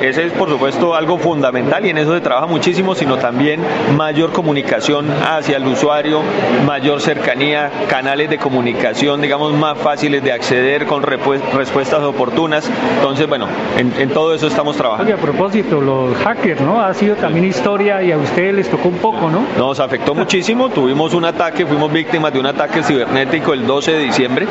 ese 0.02 0.26
es 0.26 0.32
por 0.37 0.49
supuesto 0.49 0.95
algo 0.95 1.19
fundamental 1.19 1.85
y 1.85 1.90
en 1.90 1.99
eso 1.99 2.14
se 2.14 2.21
trabaja 2.21 2.47
muchísimo, 2.47 2.95
sino 2.95 3.16
también 3.16 3.61
mayor 3.97 4.33
comunicación 4.33 5.07
hacia 5.11 5.57
el 5.57 5.66
usuario, 5.66 6.21
mayor 6.64 7.00
cercanía, 7.00 7.71
canales 7.88 8.31
de 8.31 8.38
comunicación, 8.38 9.21
digamos, 9.21 9.52
más 9.55 9.78
fáciles 9.78 10.23
de 10.23 10.33
acceder 10.33 10.87
con 10.87 11.02
respuestas 11.02 12.02
oportunas. 12.02 12.71
Entonces, 12.97 13.28
bueno, 13.28 13.47
en, 13.76 14.11
todo 14.11 14.35
eso 14.35 14.47
estamos 14.47 14.76
trabajando. 14.76 15.11
Y 15.11 15.14
a 15.14 15.16
propósito, 15.16 15.81
los 15.81 16.16
hackers, 16.19 16.61
¿no? 16.61 16.81
Ha 16.81 16.95
sido 16.95 17.16
también 17.16 17.45
historia 17.45 18.02
y 18.02 18.12
a 18.12 18.19
ustedes 18.19 18.55
les 18.55 18.71
tocó 18.71 18.88
un 18.88 18.99
poco, 18.99 19.28
¿no? 19.31 19.45
Nos 19.59 19.81
afectó 19.81 20.14
muchísimo, 20.14 20.69
tuvimos 20.71 21.14
un 21.14 21.25
ataque, 21.25 21.66
fuimos 21.66 21.93
víctimas 21.93 22.33
de 22.33 22.40
un 22.40 22.47
ataque 22.47 22.83
cibernético 22.83 23.52
el 23.52 23.66
12 23.66 23.93
de 23.93 23.99
diciembre. 23.99 24.47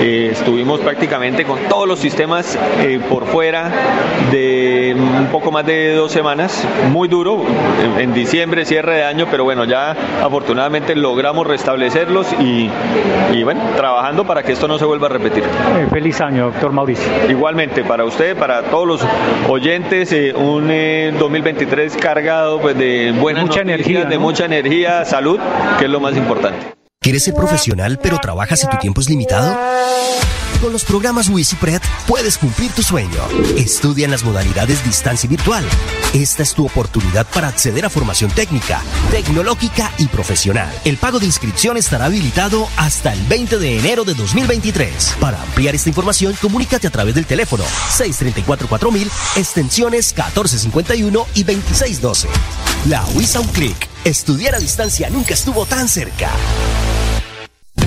Eh, 0.00 0.30
estuvimos 0.32 0.80
prácticamente 0.80 1.44
con 1.44 1.58
todos 1.68 1.88
los 1.88 1.98
sistemas 1.98 2.58
eh, 2.80 3.00
por 3.08 3.26
fuera 3.26 3.70
de 4.30 4.96
un 5.18 5.26
poco 5.26 5.50
más 5.50 5.66
de 5.66 5.94
dos 5.94 6.12
semanas, 6.12 6.66
muy 6.90 7.08
duro, 7.08 7.44
en, 7.98 8.12
diciembre, 8.12 8.64
cierre 8.64 8.96
de 8.96 9.04
año, 9.04 9.26
pero 9.30 9.44
bueno, 9.44 9.64
ya 9.64 9.96
afortunadamente 10.22 10.94
logramos 10.94 11.46
restablecerlos 11.46 12.32
y, 12.40 12.70
y 13.32 13.42
bueno, 13.42 13.60
trabajando 13.76 14.24
para 14.24 14.42
que 14.42 14.52
esto 14.52 14.68
no 14.68 14.78
se 14.78 14.84
vuelva 14.84 15.06
a 15.06 15.10
repetir. 15.10 15.42
Eh, 15.44 15.86
feliz 15.90 16.20
año, 16.20 16.46
doctor 16.46 16.72
Mauricio. 16.72 17.10
Igualmente, 17.28 17.84
para 17.84 18.04
usted, 18.04 18.36
para 18.36 18.62
todos 18.62 18.86
los 18.86 19.06
oyentes, 19.48 20.12
eh, 20.12 20.34
un 20.34 20.68
2023 21.18 21.94
eh, 21.94 21.98
cargado 21.98 22.60
pues, 22.60 22.76
de 22.76 23.12
buena 23.18 23.42
mucha 23.42 23.60
energía, 23.60 24.04
de 24.04 24.18
mucha 24.18 24.44
energía, 24.44 25.04
salud, 25.04 25.38
que 25.78 25.86
es 25.86 25.90
lo 25.90 26.00
más 26.00 26.16
importante. 26.16 26.81
¿Quieres 27.02 27.24
ser 27.24 27.34
profesional 27.34 27.98
pero 28.00 28.18
trabajas 28.18 28.62
y 28.62 28.68
tu 28.68 28.78
tiempo 28.78 29.00
es 29.00 29.08
limitado? 29.08 29.58
Con 30.60 30.72
los 30.72 30.84
programas 30.84 31.28
WisiPred 31.28 31.82
puedes 32.06 32.38
cumplir 32.38 32.70
tu 32.70 32.84
sueño. 32.84 33.20
Estudia 33.56 34.04
en 34.04 34.12
las 34.12 34.22
modalidades 34.22 34.84
distancia 34.84 35.26
y 35.26 35.30
virtual. 35.30 35.64
Esta 36.12 36.44
es 36.44 36.54
tu 36.54 36.64
oportunidad 36.64 37.26
para 37.26 37.48
acceder 37.48 37.84
a 37.84 37.90
formación 37.90 38.30
técnica, 38.30 38.80
tecnológica 39.10 39.90
y 39.98 40.06
profesional. 40.06 40.72
El 40.84 40.96
pago 40.96 41.18
de 41.18 41.26
inscripción 41.26 41.76
estará 41.76 42.04
habilitado 42.04 42.68
hasta 42.76 43.12
el 43.12 43.20
20 43.26 43.58
de 43.58 43.80
enero 43.80 44.04
de 44.04 44.14
2023. 44.14 45.16
Para 45.18 45.42
ampliar 45.42 45.74
esta 45.74 45.88
información, 45.88 46.36
comunícate 46.40 46.86
a 46.86 46.90
través 46.90 47.16
del 47.16 47.26
teléfono 47.26 47.64
634-4000, 47.98 49.10
extensiones 49.38 50.14
1451 50.14 51.26
y 51.34 51.42
2612. 51.42 52.28
La 52.86 53.04
WISA 53.16 53.40
un 53.40 53.48
clic. 53.48 53.88
Estudiar 54.04 54.54
a 54.54 54.60
distancia 54.60 55.10
nunca 55.10 55.34
estuvo 55.34 55.66
tan 55.66 55.88
cerca. 55.88 56.30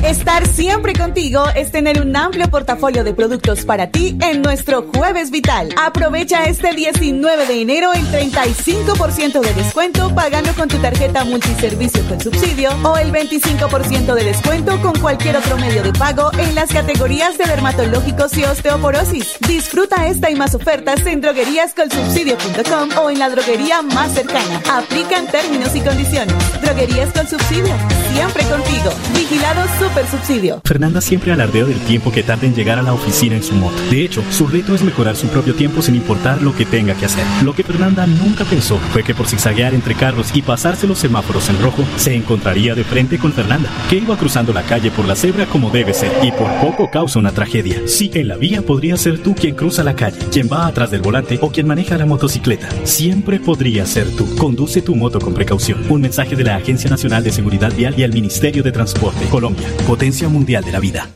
Estar 0.06 0.46
siempre 0.46 0.94
contigo 0.94 1.46
es 1.56 1.72
tener 1.72 2.00
un 2.00 2.16
amplio 2.16 2.48
portafolio 2.48 3.04
de 3.04 3.16
productos 3.16 3.66
para 3.66 3.90
ti 3.90 4.16
en 4.22 4.44
nuestro 4.44 4.84
Jueves 4.94 5.32
Vital. 5.32 5.70
Aprovecha 5.84 6.46
este 6.46 6.76
19 6.76 7.48
de 7.48 7.62
enero 7.62 7.92
el 7.92 8.06
35% 8.12 9.40
de 9.40 9.54
descuento 9.56 10.14
pagando 10.14 10.54
con 10.54 10.68
tu 10.68 10.78
tarjeta 10.78 11.26
multiservicio 11.26 12.08
con 12.08 12.22
subsidio 12.22 12.70
o 12.84 12.98
el 12.98 13.12
25% 13.12 14.14
de 14.14 14.24
descuento 14.26 14.80
con 14.80 14.94
cualquier 15.00 15.38
otro 15.38 15.58
medio 15.58 15.82
de 15.82 15.92
pago 15.92 16.30
en 16.38 16.54
las 16.54 16.72
categorías 16.72 17.40
de 17.40 17.46
dermatológicos 17.46 18.38
y 18.38 18.44
osteoporosis. 18.44 19.38
Disfruta 19.48 20.06
esta 20.06 20.30
y 20.30 20.36
más 20.36 20.54
ofertas 20.54 21.04
en 21.08 21.22
drogueríascolsubsidio.com 21.22 22.90
o 23.04 23.10
en 23.10 23.18
la 23.18 23.32
droguería 23.32 23.82
más 23.82 24.14
cercana. 24.14 24.62
Aplican 24.72 25.26
términos 25.26 25.76
y 25.76 25.82
condiciones. 25.82 26.36
Droguerías 26.62 27.12
con 27.12 27.28
subsidio, 27.28 27.74
siempre 28.14 28.44
contigo. 28.44 28.92
Vigilado 29.16 29.64
Super 29.80 29.95
super 29.96 30.08
subsidio. 30.08 30.62
Fernanda 30.66 31.00
siempre 31.00 31.32
alardea 31.32 31.64
del 31.64 31.80
tiempo 31.80 32.12
que 32.12 32.22
tarda 32.22 32.46
en 32.46 32.54
llegar 32.54 32.78
a 32.78 32.82
la 32.82 32.94
oficina 32.94 33.36
en 33.36 33.44
su 33.44 33.54
moto. 33.56 33.78
De 33.90 34.04
hecho, 34.04 34.24
su 34.30 34.46
reto 34.46 34.76
es 34.76 34.82
mejorar 34.82 35.16
su 35.16 35.28
propio 35.28 35.56
tiempo 35.56 35.82
sin 35.82 35.96
importar 35.96 36.42
lo 36.42 36.54
que 36.54 36.66
tenga 36.66 36.96
que 36.96 37.06
hacer. 37.06 37.24
Lo 37.44 37.54
que 37.54 37.64
Fernanda 37.64 38.06
nunca 38.06 38.44
pensó 38.44 38.78
fue 38.92 39.04
que 39.04 39.16
por 39.16 39.28
zigzaguear 39.28 39.74
entre 39.74 39.96
carros 39.96 40.32
y 40.34 40.42
pasarse 40.42 40.86
los 40.86 41.00
semáforos 41.00 41.50
en 41.50 41.62
rojo, 41.62 41.84
se 41.96 42.14
encontraría 42.14 42.76
de 42.76 42.84
frente 42.84 43.18
con 43.18 43.32
Fernanda, 43.32 43.70
que 43.90 43.96
iba 43.96 44.18
cruzando 44.18 44.52
la 44.52 44.64
calle 44.64 44.92
por 44.92 45.06
la 45.06 45.16
cebra 45.16 45.46
como 45.46 45.70
debe 45.70 45.94
ser 45.94 46.12
y 46.24 46.32
por 46.32 46.52
poco 46.60 46.90
causa 46.92 47.20
una 47.20 47.32
tragedia. 47.32 47.82
Sí, 47.88 48.12
en 48.14 48.28
la 48.28 48.36
vía 48.36 48.62
podría 48.64 48.98
ser 48.98 49.20
tú 49.20 49.34
quien 49.34 49.56
cruza 49.56 49.84
la 49.84 49.96
calle, 49.96 50.18
quien 50.30 50.50
va 50.52 50.68
atrás 50.68 50.92
del 50.92 51.02
volante 51.02 51.40
o 51.42 51.52
quien 51.52 51.68
maneja 51.68 51.98
la 51.98 52.06
motocicleta. 52.06 52.68
Siempre 52.84 53.40
podría 53.40 53.86
ser 53.86 54.10
tú. 54.16 54.36
Conduce 54.36 54.82
tu 54.82 54.94
moto 54.94 55.20
con 55.20 55.34
precaución. 55.34 55.86
Un 55.90 56.02
mensaje 56.02 56.36
de 56.36 56.44
la 56.44 56.58
Agencia 56.58 56.90
Nacional 56.90 57.24
de 57.24 57.32
Seguridad 57.32 57.74
Vial 57.74 57.94
y 57.98 58.04
el 58.04 58.12
Ministerio 58.12 58.62
de 58.62 58.74
Transporte. 58.74 59.26
Colombia, 59.30 59.68
potencia 59.86 60.28
mundial 60.28 60.64
de 60.64 60.72
la 60.72 60.80
vida. 60.80 61.16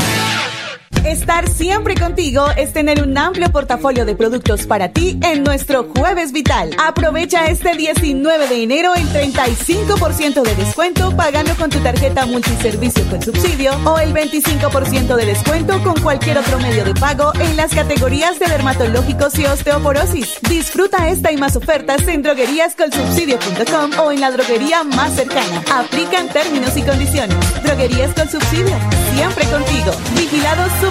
Estar 1.05 1.49
siempre 1.49 1.95
contigo 1.95 2.45
es 2.55 2.73
tener 2.73 3.01
un 3.01 3.17
amplio 3.17 3.51
portafolio 3.51 4.05
de 4.05 4.15
productos 4.15 4.67
para 4.67 4.89
ti 4.89 5.19
en 5.23 5.43
nuestro 5.43 5.89
Jueves 5.95 6.31
Vital. 6.31 6.69
Aprovecha 6.77 7.47
este 7.47 7.75
19 7.75 8.47
de 8.47 8.63
enero 8.63 8.93
el 8.93 9.07
35% 9.09 10.43
de 10.43 10.55
descuento 10.55 11.15
pagando 11.17 11.55
con 11.55 11.71
tu 11.71 11.79
tarjeta 11.79 12.27
multiservicio 12.27 13.03
con 13.09 13.19
subsidio 13.19 13.73
o 13.83 13.97
el 13.97 14.13
25% 14.13 15.15
de 15.15 15.25
descuento 15.25 15.81
con 15.83 15.99
cualquier 16.01 16.37
otro 16.37 16.59
medio 16.59 16.85
de 16.85 16.93
pago 16.93 17.33
en 17.39 17.57
las 17.57 17.73
categorías 17.73 18.37
de 18.37 18.45
dermatológicos 18.45 19.39
y 19.39 19.45
osteoporosis. 19.45 20.37
Disfruta 20.47 21.09
esta 21.09 21.31
y 21.31 21.37
más 21.37 21.55
ofertas 21.55 22.07
en 22.07 22.21
drogueríascolsubsidio.com 22.21 24.05
o 24.05 24.11
en 24.11 24.21
la 24.21 24.29
droguería 24.29 24.83
más 24.83 25.15
cercana. 25.15 25.63
Aplican 25.73 26.29
términos 26.29 26.77
y 26.77 26.83
condiciones. 26.83 27.35
Droguerías 27.63 28.13
con 28.13 28.29
subsidio. 28.29 28.75
Siempre 29.15 29.45
contigo. 29.45 29.91
Vigilado 30.15 30.63
su 30.79 30.90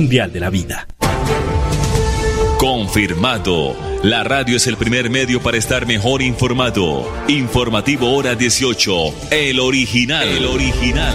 Mundial 0.00 0.32
de 0.32 0.40
la 0.40 0.48
Vida. 0.48 0.86
Confirmado. 2.58 3.76
La 4.02 4.24
radio 4.24 4.56
es 4.56 4.66
el 4.66 4.78
primer 4.78 5.10
medio 5.10 5.42
para 5.42 5.58
estar 5.58 5.86
mejor 5.86 6.22
informado. 6.22 7.04
Informativo 7.28 8.16
Hora 8.16 8.34
18. 8.34 8.90
El 9.30 9.60
original. 9.60 10.26
El 10.26 10.46
original. 10.46 11.14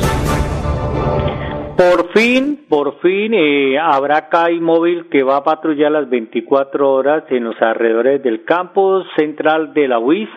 Por 1.75 2.13
fin, 2.13 2.63
por 2.69 3.01
fin, 3.01 3.33
eh, 3.33 3.79
habrá 3.79 4.29
CAI 4.29 4.59
móvil 4.59 5.09
que 5.09 5.23
va 5.23 5.37
a 5.37 5.43
patrullar 5.43 5.91
las 5.91 6.07
24 6.07 6.93
horas 6.93 7.23
en 7.31 7.43
los 7.43 7.59
alrededores 7.59 8.21
del 8.21 8.45
campus 8.45 9.03
central 9.17 9.73
de 9.73 9.87
la 9.87 9.97
UIS 9.97 10.29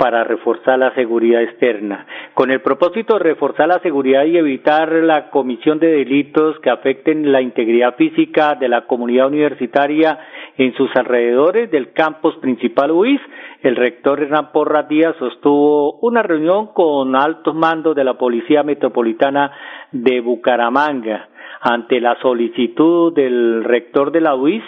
para 0.00 0.24
reforzar 0.24 0.78
la 0.78 0.94
seguridad 0.94 1.42
externa. 1.42 2.06
Con 2.32 2.50
el 2.50 2.62
propósito 2.62 3.18
de 3.18 3.24
reforzar 3.24 3.68
la 3.68 3.80
seguridad 3.80 4.24
y 4.24 4.38
evitar 4.38 4.90
la 4.90 5.28
comisión 5.28 5.78
de 5.78 5.88
delitos 5.88 6.58
que 6.60 6.70
afecten 6.70 7.30
la 7.30 7.42
integridad 7.42 7.96
física 7.96 8.54
de 8.54 8.70
la 8.70 8.86
comunidad 8.86 9.26
universitaria 9.26 10.18
en 10.56 10.74
sus 10.74 10.88
alrededores 10.96 11.70
del 11.70 11.92
campus 11.92 12.34
principal 12.36 12.92
UIS, 12.92 13.20
el 13.62 13.76
rector 13.76 14.22
Hernán 14.22 14.52
Porras 14.52 14.88
Díaz 14.88 15.16
sostuvo 15.18 15.98
una 16.00 16.22
reunión 16.22 16.68
con 16.68 17.14
altos 17.14 17.54
mandos 17.54 17.94
de 17.94 18.04
la 18.04 18.14
Policía 18.14 18.62
Metropolitana 18.62 19.52
de 19.92 20.22
Bucaramanga 20.22 21.28
ante 21.60 22.00
la 22.00 22.18
solicitud 22.22 23.12
del 23.12 23.64
rector 23.64 24.12
de 24.12 24.22
la 24.22 24.34
UIS 24.34 24.64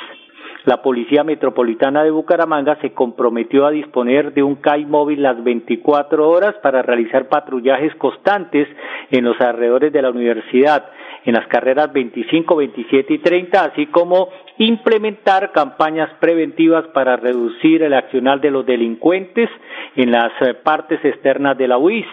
la 0.65 0.81
Policía 0.81 1.25
Metropolitana 1.25 2.05
de 2.05 2.11
Bucaramanga 2.11 2.77
se 2.81 2.93
comprometió 2.93 3.67
a 3.67 3.71
disponer 3.71 4.33
de 4.33 4.43
un 4.43 4.57
CAI 4.57 4.87
móvil 4.87 5.23
las 5.23 5.43
24 5.43 6.29
horas 6.29 6.55
para 6.63 6.83
realizar 6.83 7.29
patrullajes 7.29 7.95
constantes 7.97 8.69
en 9.11 9.25
los 9.25 9.41
alrededores 9.41 9.93
de 9.93 10.03
la 10.03 10.11
universidad, 10.11 10.87
en 11.25 11.35
las 11.35 11.47
carreras 11.49 11.93
25, 11.93 12.57
27 12.57 13.15
y 13.15 13.19
30, 13.19 13.65
así 13.65 13.87
como 13.87 14.29
implementar 14.59 15.53
campañas 15.53 16.11
preventivas 16.21 16.87
para 16.89 17.17
reducir 17.17 17.83
el 17.83 17.95
accional 17.95 18.41
de 18.41 18.51
los 18.51 18.65
delincuentes 18.65 19.51
en 19.97 20.13
las 20.13 20.33
eh, 20.43 20.55
partes 20.55 21.05
externas 21.05 21.59
de 21.59 21.69
la 21.69 21.79
UIS. 21.79 22.07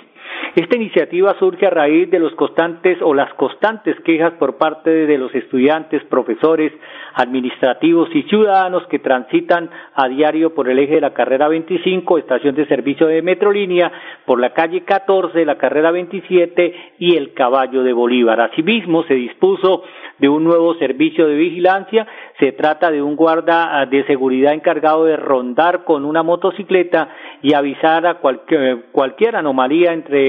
Esta 0.56 0.78
iniciativa 0.78 1.36
surge 1.38 1.67
a 1.67 1.69
raíz 1.69 2.10
de 2.10 2.19
los 2.19 2.34
constantes 2.34 2.97
o 3.02 3.13
las 3.13 3.34
constantes 3.36 3.95
quejas 4.02 4.34
por 4.34 4.58
parte 4.58 4.89
de 4.89 5.17
los 5.17 5.34
estudiantes, 5.36 6.04
profesores, 6.06 6.73
administrativos 7.13 8.10
y 8.13 8.23
ciudadanos 8.23 8.86
que 8.88 8.99
transitan 8.99 9.69
a 9.93 10.08
diario 10.08 10.54
por 10.54 10.69
el 10.69 10.80
eje 10.80 10.95
de 10.95 11.02
la 11.02 11.13
carrera 11.13 11.47
25, 11.47 12.17
estación 12.17 12.56
de 12.56 12.65
servicio 12.65 13.08
de 13.08 13.21
Metrolínea, 13.21 13.91
por 14.25 14.39
la 14.39 14.54
calle 14.54 14.84
14, 14.84 15.45
la 15.45 15.58
carrera 15.58 15.91
27 15.91 16.75
y 16.99 17.15
el 17.15 17.34
Caballo 17.34 17.84
de 17.84 17.93
Bolívar. 17.93 18.41
Asimismo, 18.41 19.04
se 19.04 19.13
dispuso 19.13 19.84
de 20.19 20.30
un 20.30 20.43
nuevo 20.43 20.75
servicio 20.75 21.28
de 21.28 21.36
vigilancia. 21.36 22.08
Se 22.39 22.52
trata 22.52 22.91
de 22.91 23.02
un 23.02 23.15
guarda 23.15 23.86
de 23.86 24.06
seguridad 24.06 24.54
encargado 24.54 25.06
de 25.06 25.17
rondar 25.17 25.84
con 25.84 26.06
una 26.06 26.23
motocicleta 26.23 27.10
y 27.41 27.54
avisar 27.54 28.06
a 28.06 28.15
cualquier, 28.15 28.86
cualquier 28.91 29.36
anomalía 29.36 29.93
entre, 29.93 30.29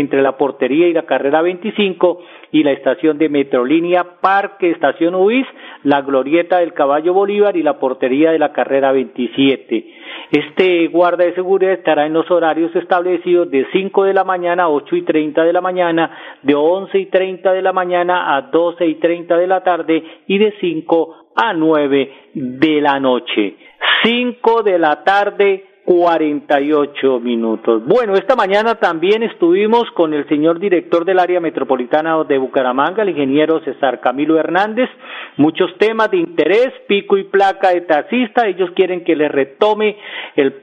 entre 0.00 0.22
la 0.22 0.36
portería 0.36 0.88
y 0.88 0.92
la 0.92 1.02
carrera 1.02 1.42
25 1.42 2.20
y 2.52 2.62
la 2.62 2.72
estación 2.72 3.18
de 3.18 3.28
Metrolínea 3.28 4.20
Parque 4.20 4.70
Estación 4.70 5.14
UIS, 5.14 5.46
la 5.82 6.02
glorieta 6.02 6.58
del 6.58 6.72
Caballo 6.72 7.12
Bolívar 7.12 7.56
y 7.56 7.62
la 7.62 7.78
portería 7.78 8.30
de 8.30 8.38
la 8.38 8.52
carrera 8.52 8.92
27. 8.92 9.84
Este 10.30 10.88
guarda 10.88 11.24
de 11.24 11.34
seguridad 11.34 11.72
estará 11.72 12.06
en 12.06 12.12
los 12.12 12.30
horarios 12.30 12.74
establecidos 12.74 13.50
de 13.50 13.66
5 13.72 14.04
de 14.04 14.14
la 14.14 14.24
mañana 14.24 14.64
a 14.64 14.68
8 14.68 14.96
y 14.96 15.02
30 15.02 15.44
de 15.44 15.52
la 15.52 15.60
mañana, 15.60 16.10
de 16.42 16.54
11 16.54 16.98
y 16.98 17.06
30 17.06 17.52
de 17.52 17.62
la 17.62 17.72
mañana 17.72 18.36
a 18.36 18.42
12 18.42 18.86
y 18.86 18.94
30 18.96 19.36
de 19.36 19.46
la 19.46 19.62
tarde 19.62 20.02
y 20.26 20.38
de 20.38 20.54
5 20.60 21.30
a 21.36 21.52
9 21.52 22.12
de 22.34 22.80
la 22.80 22.98
noche. 23.00 23.56
5 24.02 24.62
de 24.62 24.78
la 24.78 25.02
tarde 25.04 25.73
48 25.84 27.20
minutos. 27.20 27.84
Bueno, 27.84 28.14
esta 28.14 28.34
mañana 28.34 28.76
también 28.76 29.22
estuvimos 29.22 29.84
con 29.90 30.14
el 30.14 30.26
señor 30.28 30.58
director 30.58 31.04
del 31.04 31.18
área 31.18 31.40
metropolitana 31.40 32.24
de 32.24 32.38
Bucaramanga, 32.38 33.02
el 33.02 33.10
ingeniero 33.10 33.60
César 33.64 34.00
Camilo 34.00 34.38
Hernández. 34.38 34.88
Muchos 35.36 35.76
temas 35.78 36.10
de 36.10 36.18
interés, 36.18 36.70
pico 36.86 37.18
y 37.18 37.24
placa 37.24 37.70
de 37.70 37.82
taxista. 37.82 38.46
Ellos 38.46 38.70
quieren 38.74 39.04
que 39.04 39.14
le 39.14 39.28
retome 39.28 39.98
el, 40.36 40.54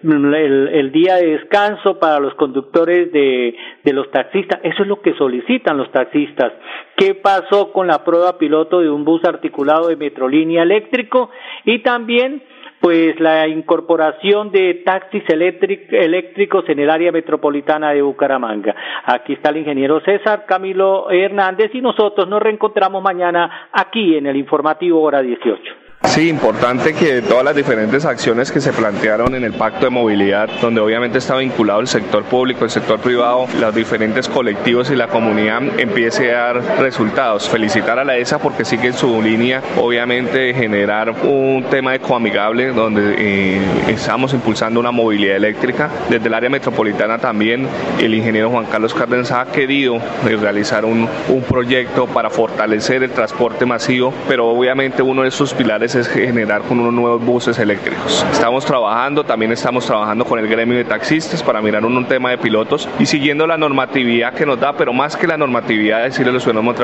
el, 0.73 0.91
día 0.91 1.17
de 1.17 1.37
descanso 1.37 1.99
para 1.99 2.19
los 2.19 2.33
conductores 2.33 3.11
de, 3.11 3.55
de 3.83 3.93
los 3.93 4.09
taxistas. 4.09 4.59
Eso 4.63 4.81
es 4.81 4.87
lo 4.87 5.01
que 5.01 5.13
solicitan 5.13 5.77
los 5.77 5.91
taxistas. 5.91 6.51
¿Qué 6.97 7.13
pasó 7.13 7.71
con 7.71 7.85
la 7.85 8.03
prueba 8.03 8.39
piloto 8.39 8.79
de 8.79 8.89
un 8.89 9.05
bus 9.05 9.23
articulado 9.25 9.89
de 9.89 9.97
Metrolínea 9.97 10.63
eléctrico? 10.63 11.29
Y 11.65 11.79
también 11.79 12.41
pues 12.81 13.19
la 13.19 13.47
incorporación 13.47 14.51
de 14.51 14.81
taxis 14.83 15.23
eléctricos 15.29 16.67
en 16.67 16.79
el 16.79 16.89
área 16.89 17.11
metropolitana 17.11 17.91
de 17.91 18.01
Bucaramanga. 18.01 18.75
Aquí 19.05 19.33
está 19.33 19.51
el 19.51 19.57
ingeniero 19.57 20.01
César 20.01 20.45
Camilo 20.47 21.09
Hernández 21.11 21.69
y 21.73 21.81
nosotros 21.81 22.27
nos 22.27 22.41
reencontramos 22.41 23.03
mañana 23.03 23.69
aquí 23.71 24.15
en 24.15 24.25
el 24.25 24.35
informativo 24.35 25.01
hora 25.01 25.21
18. 25.21 25.80
Sí, 26.11 26.27
importante 26.27 26.93
que 26.93 27.21
todas 27.21 27.45
las 27.45 27.55
diferentes 27.55 28.03
acciones 28.03 28.51
que 28.51 28.59
se 28.59 28.73
plantearon 28.73 29.33
en 29.33 29.45
el 29.45 29.53
pacto 29.53 29.85
de 29.85 29.91
movilidad, 29.91 30.49
donde 30.59 30.81
obviamente 30.81 31.19
está 31.19 31.37
vinculado 31.37 31.79
el 31.79 31.87
sector 31.87 32.25
público, 32.25 32.65
el 32.65 32.69
sector 32.69 32.99
privado, 32.99 33.47
los 33.61 33.73
diferentes 33.73 34.27
colectivos 34.27 34.91
y 34.91 34.97
la 34.97 35.07
comunidad, 35.07 35.61
empiece 35.79 36.35
a 36.35 36.39
dar 36.39 36.79
resultados. 36.79 37.47
Felicitar 37.47 37.97
a 37.97 38.03
la 38.03 38.17
ESA 38.17 38.39
porque 38.39 38.65
sigue 38.65 38.87
en 38.87 38.93
su 38.93 39.21
línea, 39.21 39.61
obviamente, 39.77 40.37
de 40.37 40.53
generar 40.53 41.11
un 41.23 41.63
tema 41.69 41.95
ecoamigable, 41.95 42.73
donde 42.73 43.15
eh, 43.17 43.61
estamos 43.87 44.33
impulsando 44.33 44.81
una 44.81 44.91
movilidad 44.91 45.37
eléctrica. 45.37 45.89
Desde 46.09 46.27
el 46.27 46.33
área 46.33 46.49
metropolitana 46.49 47.19
también 47.19 47.65
el 48.01 48.13
ingeniero 48.13 48.49
Juan 48.49 48.65
Carlos 48.65 48.93
Cárdenas 48.93 49.31
ha 49.31 49.45
querido 49.45 50.01
realizar 50.25 50.83
un, 50.83 51.07
un 51.29 51.41
proyecto 51.43 52.05
para 52.07 52.29
fortalecer 52.29 53.01
el 53.01 53.11
transporte 53.11 53.65
masivo, 53.65 54.13
pero 54.27 54.49
obviamente 54.49 55.01
uno 55.01 55.21
de 55.21 55.29
esos 55.29 55.53
pilares 55.53 55.95
es 55.95 56.00
generar 56.07 56.61
con 56.61 56.79
unos 56.79 56.93
nuevos 56.93 57.23
buses 57.23 57.57
eléctricos. 57.59 58.25
Estamos 58.31 58.65
trabajando, 58.65 59.23
también 59.23 59.51
estamos 59.51 59.85
trabajando 59.85 60.25
con 60.25 60.39
el 60.39 60.47
gremio 60.47 60.77
de 60.77 60.85
taxistas 60.85 61.43
para 61.43 61.61
mirar 61.61 61.85
un, 61.85 62.01
tema 62.05 62.31
de 62.31 62.37
pilotos 62.37 62.89
y 62.99 63.05
siguiendo 63.05 63.45
la 63.45 63.57
normatividad 63.57 64.33
que 64.33 64.45
nos 64.45 64.59
da, 64.59 64.73
pero 64.73 64.91
más 64.91 65.15
que 65.15 65.27
la 65.27 65.37
normatividad, 65.37 66.03
decirle 66.03 66.31
a 66.31 66.33
los 66.33 66.43
ciudadanos 66.43 66.75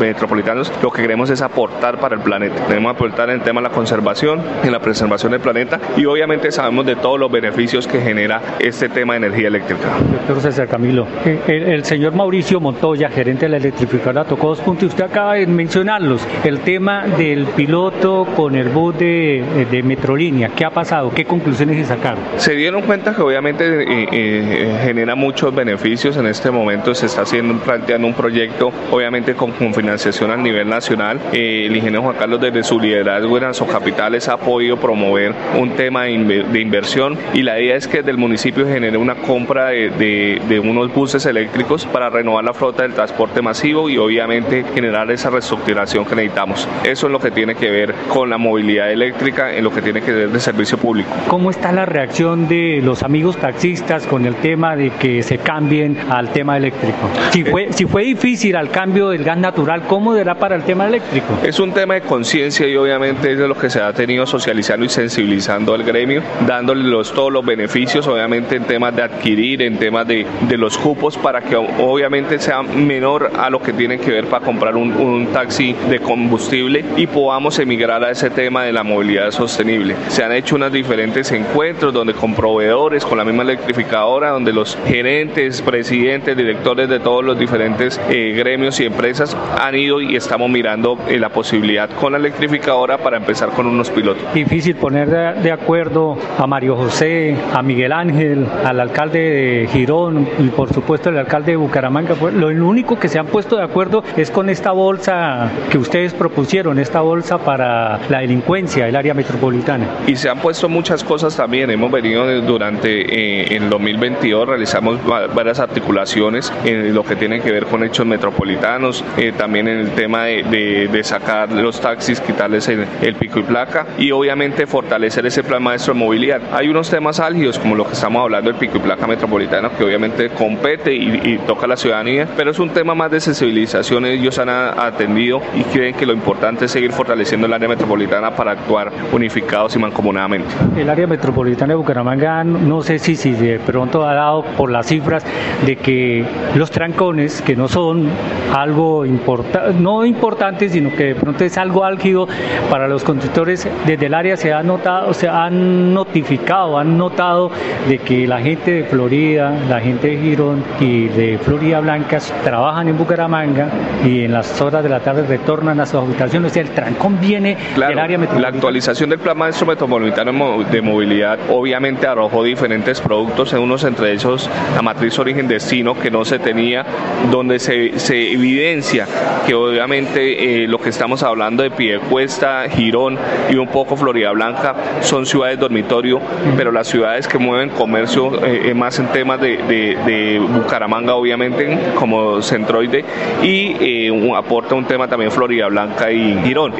metropolitanos, 0.00 0.72
lo 0.82 0.90
que 0.90 1.02
queremos 1.02 1.30
es 1.30 1.40
aportar 1.40 1.98
para 1.98 2.16
el 2.16 2.20
planeta. 2.20 2.66
Queremos 2.66 2.94
aportar 2.94 3.30
en 3.30 3.36
el 3.36 3.42
tema 3.42 3.60
de 3.60 3.68
la 3.68 3.74
conservación, 3.74 4.40
en 4.64 4.72
la 4.72 4.80
preservación 4.80 5.32
del 5.32 5.40
planeta 5.40 5.80
y 5.96 6.04
obviamente 6.04 6.50
sabemos 6.50 6.84
de 6.84 6.96
todos 6.96 7.18
los 7.20 7.30
beneficios 7.30 7.86
que 7.86 8.00
genera 8.00 8.40
este 8.58 8.88
tema 8.88 9.14
de 9.14 9.18
energía 9.18 9.48
eléctrica. 9.48 9.84
Doctor 10.12 10.40
César 10.40 10.68
Camilo, 10.68 11.06
el, 11.46 11.84
señor 11.84 12.14
Mauricio 12.14 12.60
Montoya, 12.60 13.08
gerente 13.08 13.46
de 13.46 13.50
la 13.50 13.56
electrificadora, 13.58 14.24
tocó 14.24 14.48
dos 14.48 14.60
puntos 14.60 14.84
y 14.84 14.86
usted 14.86 15.04
acaba 15.04 15.34
de 15.34 15.46
mencionarlos. 15.46 16.26
El 16.44 16.60
tema 16.60 17.04
del 17.06 17.46
piloto 17.46 18.26
con 18.36 18.55
el 18.56 18.68
bus 18.68 18.98
de, 18.98 19.66
de 19.70 19.82
Metrolínea. 19.82 20.48
¿Qué 20.48 20.64
ha 20.64 20.70
pasado? 20.70 21.10
¿Qué 21.12 21.24
conclusiones 21.24 21.76
se 21.78 21.84
sacaron? 21.84 22.18
Se 22.36 22.54
dieron 22.54 22.82
cuenta 22.82 23.14
que 23.14 23.22
obviamente 23.22 23.64
eh, 23.82 24.08
eh, 24.12 24.78
genera 24.82 25.14
muchos 25.14 25.54
beneficios. 25.54 26.16
En 26.16 26.26
este 26.26 26.50
momento 26.50 26.94
se 26.94 27.06
está 27.06 27.22
haciendo 27.22 27.58
planteando 27.58 28.06
un 28.06 28.14
proyecto, 28.14 28.72
obviamente 28.90 29.34
con, 29.34 29.52
financiación 29.74 30.30
a 30.30 30.36
nivel 30.36 30.68
nacional. 30.68 31.20
Eh, 31.32 31.66
el 31.66 31.76
ingeniero 31.76 32.02
Juan 32.02 32.16
Carlos 32.16 32.40
desde 32.40 32.62
su 32.62 32.80
liderazgo 32.80 33.38
en 33.38 33.46
Capitales 33.70 34.28
ha 34.28 34.36
podido 34.36 34.76
promover 34.76 35.34
un 35.58 35.70
tema 35.70 36.04
de, 36.04 36.60
inversión 36.60 37.16
y 37.34 37.42
la 37.42 37.60
idea 37.60 37.76
es 37.76 37.86
que 37.88 38.02
del 38.02 38.16
municipio 38.16 38.66
genere 38.66 38.96
una 38.96 39.14
compra 39.16 39.66
de, 39.68 40.40
de 40.48 40.60
unos 40.60 40.92
buses 40.92 41.26
eléctricos 41.26 41.86
para 41.86 42.10
renovar 42.10 42.44
la 42.44 42.54
flota 42.54 42.82
del 42.82 42.94
transporte 42.94 43.42
masivo 43.42 43.88
y 43.88 43.98
obviamente 43.98 44.64
generar 44.74 45.10
esa 45.10 45.30
reestructuración 45.30 46.04
que 46.04 46.16
necesitamos. 46.16 46.68
Eso 46.84 47.06
es 47.06 47.12
lo 47.12 47.18
que 47.18 47.30
tiene 47.30 47.54
que 47.54 47.70
ver 47.70 47.94
con 48.08 48.30
la 48.30 48.38
movilidad 48.46 48.90
eléctrica, 48.90 49.54
en 49.54 49.64
lo 49.64 49.70
que 49.70 49.82
tiene 49.82 50.00
que 50.00 50.12
ver 50.12 50.28
de 50.30 50.40
servicio 50.40 50.78
público. 50.78 51.10
¿Cómo 51.28 51.50
está 51.50 51.72
la 51.72 51.84
reacción 51.84 52.48
de 52.48 52.80
los 52.82 53.02
amigos 53.02 53.36
taxistas 53.36 54.06
con 54.06 54.24
el 54.26 54.36
tema 54.36 54.76
de 54.76 54.90
que 54.90 55.22
se 55.22 55.38
cambien 55.38 55.98
al 56.08 56.32
tema 56.32 56.56
eléctrico? 56.56 57.10
Si 57.30 57.44
fue, 57.44 57.72
si 57.72 57.86
fue 57.86 58.04
difícil 58.04 58.56
al 58.56 58.70
cambio 58.70 59.10
del 59.10 59.24
gas 59.24 59.38
natural, 59.38 59.82
¿cómo 59.86 60.14
será 60.14 60.36
para 60.36 60.54
el 60.56 60.62
tema 60.62 60.86
eléctrico? 60.86 61.26
Es 61.42 61.58
un 61.58 61.72
tema 61.72 61.94
de 61.94 62.02
conciencia 62.02 62.66
y 62.66 62.76
obviamente 62.76 63.32
es 63.32 63.38
de 63.38 63.48
lo 63.48 63.56
que 63.56 63.68
se 63.68 63.80
ha 63.80 63.92
tenido 63.92 64.26
socializando 64.26 64.86
y 64.86 64.88
sensibilizando 64.88 65.74
al 65.74 65.82
gremio, 65.82 66.22
dándole 66.46 66.84
los, 66.84 67.12
todos 67.12 67.32
los 67.32 67.44
beneficios, 67.44 68.06
obviamente 68.06 68.56
en 68.56 68.64
temas 68.64 68.94
de 68.94 69.02
adquirir, 69.02 69.62
en 69.62 69.78
temas 69.78 70.06
de, 70.06 70.26
de 70.48 70.56
los 70.56 70.78
cupos, 70.78 71.16
para 71.18 71.40
que 71.42 71.56
obviamente 71.56 72.38
sea 72.38 72.62
menor 72.62 73.32
a 73.38 73.50
lo 73.50 73.60
que 73.60 73.72
tiene 73.72 73.98
que 73.98 74.10
ver 74.10 74.26
para 74.26 74.44
comprar 74.44 74.76
un, 74.76 74.92
un 74.92 75.26
taxi 75.28 75.74
de 75.88 76.00
combustible 76.00 76.84
y 76.96 77.06
podamos 77.06 77.58
emigrar 77.58 78.04
a 78.04 78.10
ese 78.10 78.30
tema 78.36 78.64
de 78.64 78.72
la 78.72 78.84
movilidad 78.84 79.30
sostenible. 79.30 79.96
Se 80.08 80.22
han 80.22 80.30
hecho 80.30 80.56
unos 80.56 80.70
diferentes 80.70 81.32
encuentros 81.32 81.92
donde 81.92 82.12
con 82.12 82.34
proveedores, 82.34 83.04
con 83.04 83.16
la 83.16 83.24
misma 83.24 83.42
electrificadora, 83.42 84.30
donde 84.30 84.52
los 84.52 84.78
gerentes, 84.86 85.62
presidentes, 85.62 86.36
directores 86.36 86.88
de 86.88 87.00
todos 87.00 87.24
los 87.24 87.38
diferentes 87.38 87.98
eh, 88.10 88.34
gremios 88.36 88.78
y 88.78 88.84
empresas 88.84 89.34
han 89.58 89.74
ido 89.74 90.02
y 90.02 90.16
estamos 90.16 90.50
mirando 90.50 90.98
eh, 91.08 91.18
la 91.18 91.30
posibilidad 91.30 91.88
con 91.88 92.12
la 92.12 92.18
electrificadora 92.18 92.98
para 92.98 93.16
empezar 93.16 93.48
con 93.50 93.66
unos 93.66 93.90
pilotos. 93.90 94.22
Difícil 94.34 94.76
poner 94.76 95.08
de, 95.08 95.50
acuerdo 95.50 96.18
a 96.38 96.46
Mario 96.46 96.76
José, 96.76 97.34
a 97.54 97.62
Miguel 97.62 97.92
Ángel, 97.92 98.46
al 98.64 98.80
alcalde 98.80 99.18
de 99.18 99.68
Girón 99.68 100.28
y 100.38 100.48
por 100.48 100.70
supuesto 100.74 101.08
el 101.08 101.16
alcalde 101.16 101.52
de 101.52 101.56
Bucaramanga. 101.56 102.14
Pues, 102.14 102.34
lo 102.34 102.48
único 102.48 102.98
que 102.98 103.08
se 103.08 103.18
han 103.18 103.26
puesto 103.26 103.56
de 103.56 103.64
acuerdo 103.64 104.04
es 104.18 104.30
con 104.30 104.50
esta 104.50 104.72
bolsa 104.72 105.50
que 105.70 105.78
ustedes 105.78 106.12
propusieron, 106.12 106.78
esta 106.78 107.00
bolsa 107.00 107.38
para 107.38 107.98
la 108.10 108.25
delincuencia, 108.26 108.88
el 108.88 108.96
área 108.96 109.14
metropolitana. 109.14 109.86
Y 110.06 110.16
se 110.16 110.28
han 110.28 110.38
puesto 110.38 110.68
muchas 110.68 111.04
cosas 111.04 111.36
también. 111.36 111.70
Hemos 111.70 111.90
venido 111.90 112.40
durante 112.42 112.88
eh, 112.90 113.56
el 113.56 113.70
2022, 113.70 114.48
realizamos 114.48 114.98
varias 115.06 115.60
articulaciones 115.60 116.52
en 116.64 116.94
lo 116.94 117.04
que 117.04 117.16
tiene 117.16 117.40
que 117.40 117.52
ver 117.52 117.66
con 117.66 117.84
hechos 117.84 118.06
metropolitanos, 118.06 119.04
eh, 119.16 119.32
también 119.36 119.68
en 119.68 119.78
el 119.78 119.90
tema 119.92 120.24
de, 120.24 120.88
de, 120.90 121.04
sacar 121.04 121.52
los 121.52 121.80
taxis, 121.80 122.20
quitarles 122.20 122.68
el, 122.68 123.14
pico 123.14 123.38
y 123.38 123.42
placa 123.44 123.86
y 123.98 124.10
obviamente 124.10 124.66
fortalecer 124.66 125.24
ese 125.26 125.44
plan 125.44 125.62
maestro 125.62 125.94
de 125.94 126.00
movilidad. 126.00 126.40
Hay 126.52 126.68
unos 126.68 126.90
temas 126.90 127.20
álgidos 127.20 127.58
como 127.58 127.76
lo 127.76 127.86
que 127.86 127.92
estamos 127.92 128.22
hablando 128.22 128.50
del 128.50 128.58
pico 128.58 128.78
y 128.78 128.80
placa 128.80 129.06
metropolitano 129.06 129.70
que 129.76 129.84
obviamente 129.84 130.30
compete 130.30 130.92
y, 130.92 131.38
toca 131.46 131.66
a 131.66 131.68
la 131.68 131.76
ciudadanía, 131.76 132.26
pero 132.36 132.50
es 132.50 132.58
un 132.58 132.70
tema 132.70 132.94
más 132.94 133.10
de 133.10 133.20
sensibilización. 133.20 134.06
Ellos 134.06 134.38
han 134.38 134.48
atendido 134.48 135.40
y 135.54 135.62
creen 135.64 135.94
que 135.94 136.06
lo 136.06 136.12
importante 136.12 136.64
es 136.64 136.70
seguir 136.70 136.92
fortaleciendo 136.92 137.46
el 137.46 137.52
área 137.52 137.68
metropolitana 137.68 138.15
para 138.16 138.52
actuar 138.52 138.90
unificados 139.12 139.76
y 139.76 139.78
mancomunadamente. 139.78 140.48
El 140.76 140.88
área 140.88 141.06
metropolitana 141.06 141.72
de 141.72 141.76
Bucaramanga, 141.76 142.44
no 142.44 142.82
sé 142.82 142.98
si, 142.98 143.14
si 143.14 143.32
de 143.32 143.58
pronto 143.58 144.06
ha 144.06 144.14
dado 144.14 144.42
por 144.56 144.70
las 144.70 144.86
cifras 144.86 145.24
de 145.64 145.76
que 145.76 146.24
los 146.54 146.70
trancones, 146.70 147.42
que 147.42 147.54
no 147.56 147.68
son 147.68 148.08
algo 148.54 149.04
importante, 149.04 149.74
no 149.78 150.04
importante, 150.04 150.68
sino 150.68 150.90
que 150.94 151.04
de 151.04 151.14
pronto 151.14 151.44
es 151.44 151.58
algo 151.58 151.84
álgido 151.84 152.26
para 152.70 152.88
los 152.88 153.04
conductores, 153.04 153.68
desde 153.86 154.06
el 154.06 154.14
área 154.14 154.36
se 154.36 154.52
ha 154.52 154.62
notado, 154.62 155.12
se 155.12 155.28
han 155.28 155.92
notificado, 155.92 156.78
han 156.78 156.96
notado 156.96 157.50
de 157.88 157.98
que 157.98 158.26
la 158.26 158.40
gente 158.40 158.70
de 158.72 158.84
Florida, 158.84 159.52
la 159.68 159.80
gente 159.80 160.08
de 160.08 160.16
Girón 160.18 160.64
y 160.80 161.08
de 161.08 161.38
Florida 161.38 161.80
Blancas 161.80 162.32
trabajan 162.44 162.88
en 162.88 162.96
Bucaramanga 162.96 163.68
y 164.04 164.22
en 164.22 164.32
las 164.32 164.60
horas 164.60 164.82
de 164.82 164.88
la 164.88 165.00
tarde 165.00 165.26
retornan 165.26 165.80
a 165.80 165.86
sus 165.86 166.00
habitaciones. 166.00 166.50
O 166.50 166.54
sea, 166.54 166.62
el 166.62 166.70
trancón 166.70 167.20
viene 167.20 167.56
del 167.74 167.98
área 167.98 168.05
metropolitana. 168.12 168.40
La 168.40 168.48
actualización 168.48 169.10
del 169.10 169.18
Plan 169.18 169.36
Maestro 169.36 169.66
Metropolitano 169.66 170.62
de 170.64 170.82
Movilidad 170.82 171.38
obviamente 171.50 172.06
arrojó 172.06 172.42
diferentes 172.44 173.00
productos, 173.00 173.52
en 173.52 173.60
unos 173.60 173.84
entre 173.84 174.12
ellos 174.12 174.48
la 174.74 174.82
matriz 174.82 175.18
origen-destino 175.18 175.98
que 175.98 176.10
no 176.10 176.24
se 176.24 176.38
tenía, 176.38 176.84
donde 177.30 177.58
se, 177.58 177.98
se 177.98 178.32
evidencia 178.32 179.06
que 179.46 179.54
obviamente 179.54 180.64
eh, 180.64 180.68
lo 180.68 180.78
que 180.78 180.90
estamos 180.90 181.22
hablando 181.22 181.62
de 181.62 181.70
Piedecuesta, 181.70 182.68
Girón 182.68 183.18
y 183.50 183.56
un 183.56 183.68
poco 183.68 183.96
Florida 183.96 184.32
Blanca 184.32 184.74
son 185.00 185.26
ciudades 185.26 185.58
dormitorio, 185.58 186.20
pero 186.56 186.72
las 186.72 186.88
ciudades 186.88 187.28
que 187.28 187.38
mueven 187.38 187.70
comercio 187.70 188.44
eh, 188.44 188.74
más 188.74 188.98
en 188.98 189.06
temas 189.08 189.40
de, 189.40 189.56
de, 189.56 190.38
Bucaramanga 190.38 191.14
obviamente 191.14 191.78
como 191.94 192.42
centroide 192.42 193.04
y 193.42 193.76
eh, 193.80 194.32
aporta 194.36 194.74
un 194.74 194.84
tema 194.84 195.08
también 195.08 195.30
Florida 195.30 195.68
Blanca 195.68 196.10
y 196.10 196.38
Girón. 196.44 196.74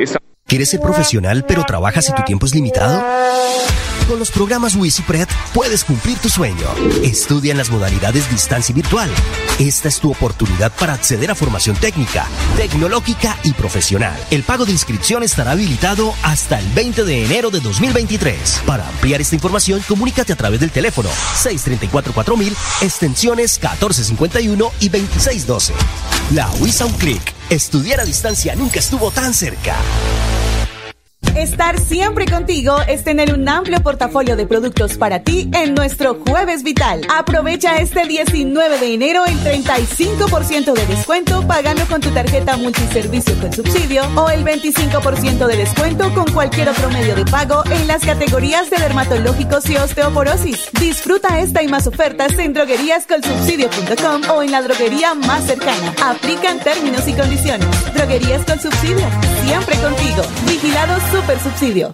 ¿Quieres 0.46 0.70
ser 0.70 0.78
profesional 0.78 1.44
pero 1.44 1.64
trabajas 1.64 2.08
y 2.08 2.14
tu 2.14 2.22
tiempo 2.22 2.46
es 2.46 2.54
limitado? 2.54 3.02
Con 4.06 4.20
los 4.20 4.30
programas 4.30 4.76
WisiPred 4.76 5.26
puedes 5.52 5.82
cumplir 5.82 6.18
tu 6.18 6.28
sueño. 6.28 6.68
Estudia 7.02 7.50
en 7.50 7.58
las 7.58 7.68
modalidades 7.68 8.30
distancia 8.30 8.72
y 8.72 8.76
virtual. 8.76 9.10
Esta 9.58 9.88
es 9.88 9.98
tu 9.98 10.12
oportunidad 10.12 10.70
para 10.78 10.92
acceder 10.92 11.32
a 11.32 11.34
formación 11.34 11.74
técnica, 11.74 12.28
tecnológica 12.56 13.36
y 13.42 13.54
profesional. 13.54 14.16
El 14.30 14.44
pago 14.44 14.64
de 14.64 14.70
inscripción 14.70 15.24
estará 15.24 15.50
habilitado 15.50 16.14
hasta 16.22 16.60
el 16.60 16.68
20 16.68 17.02
de 17.02 17.24
enero 17.24 17.50
de 17.50 17.58
2023. 17.58 18.62
Para 18.64 18.86
ampliar 18.86 19.20
esta 19.20 19.34
información, 19.34 19.82
comunícate 19.88 20.32
a 20.32 20.36
través 20.36 20.60
del 20.60 20.70
teléfono 20.70 21.08
634-4000, 21.42 22.52
extensiones 22.82 23.58
1451 23.58 24.70
y 24.78 24.88
2612. 24.90 25.72
La 26.34 26.48
WISA 26.60 26.86
un 26.86 26.92
clic. 26.92 27.34
Estudiar 27.50 27.98
a 27.98 28.04
distancia 28.04 28.54
nunca 28.54 28.78
estuvo 28.78 29.10
tan 29.10 29.34
cerca. 29.34 29.74
Estar 31.36 31.78
siempre 31.78 32.24
contigo 32.24 32.80
es 32.88 33.04
tener 33.04 33.34
un 33.34 33.46
amplio 33.46 33.82
portafolio 33.82 34.36
de 34.36 34.46
productos 34.46 34.96
para 34.96 35.20
ti 35.20 35.50
en 35.52 35.74
nuestro 35.74 36.14
Jueves 36.14 36.62
Vital. 36.62 37.02
Aprovecha 37.14 37.76
este 37.76 38.06
19 38.06 38.78
de 38.78 38.94
enero 38.94 39.26
el 39.26 39.38
35% 39.40 40.72
de 40.72 40.86
descuento 40.86 41.46
pagando 41.46 41.84
con 41.88 42.00
tu 42.00 42.10
tarjeta 42.10 42.56
multiservicio 42.56 43.38
con 43.38 43.52
subsidio 43.52 44.02
o 44.16 44.30
el 44.30 44.46
25% 44.46 45.46
de 45.46 45.56
descuento 45.58 46.10
con 46.14 46.24
cualquier 46.32 46.70
otro 46.70 46.88
medio 46.88 47.14
de 47.14 47.26
pago 47.26 47.62
en 47.70 47.86
las 47.86 48.02
categorías 48.02 48.70
de 48.70 48.78
dermatológicos 48.78 49.68
y 49.68 49.76
osteoporosis. 49.76 50.70
Disfruta 50.80 51.38
esta 51.40 51.62
y 51.62 51.68
más 51.68 51.86
ofertas 51.86 52.32
en 52.38 52.54
drogueríascolsubsidio.com 52.54 54.22
o 54.34 54.42
en 54.42 54.52
la 54.52 54.62
droguería 54.62 55.12
más 55.12 55.44
cercana. 55.44 55.94
Aplican 56.02 56.60
términos 56.60 57.06
y 57.06 57.12
condiciones. 57.12 57.68
Droguerías 57.92 58.42
con 58.46 58.58
subsidio. 58.58 59.06
Siempre 59.44 59.76
contigo. 59.76 60.22
Vigilado 60.46 60.96
Super 61.10 61.25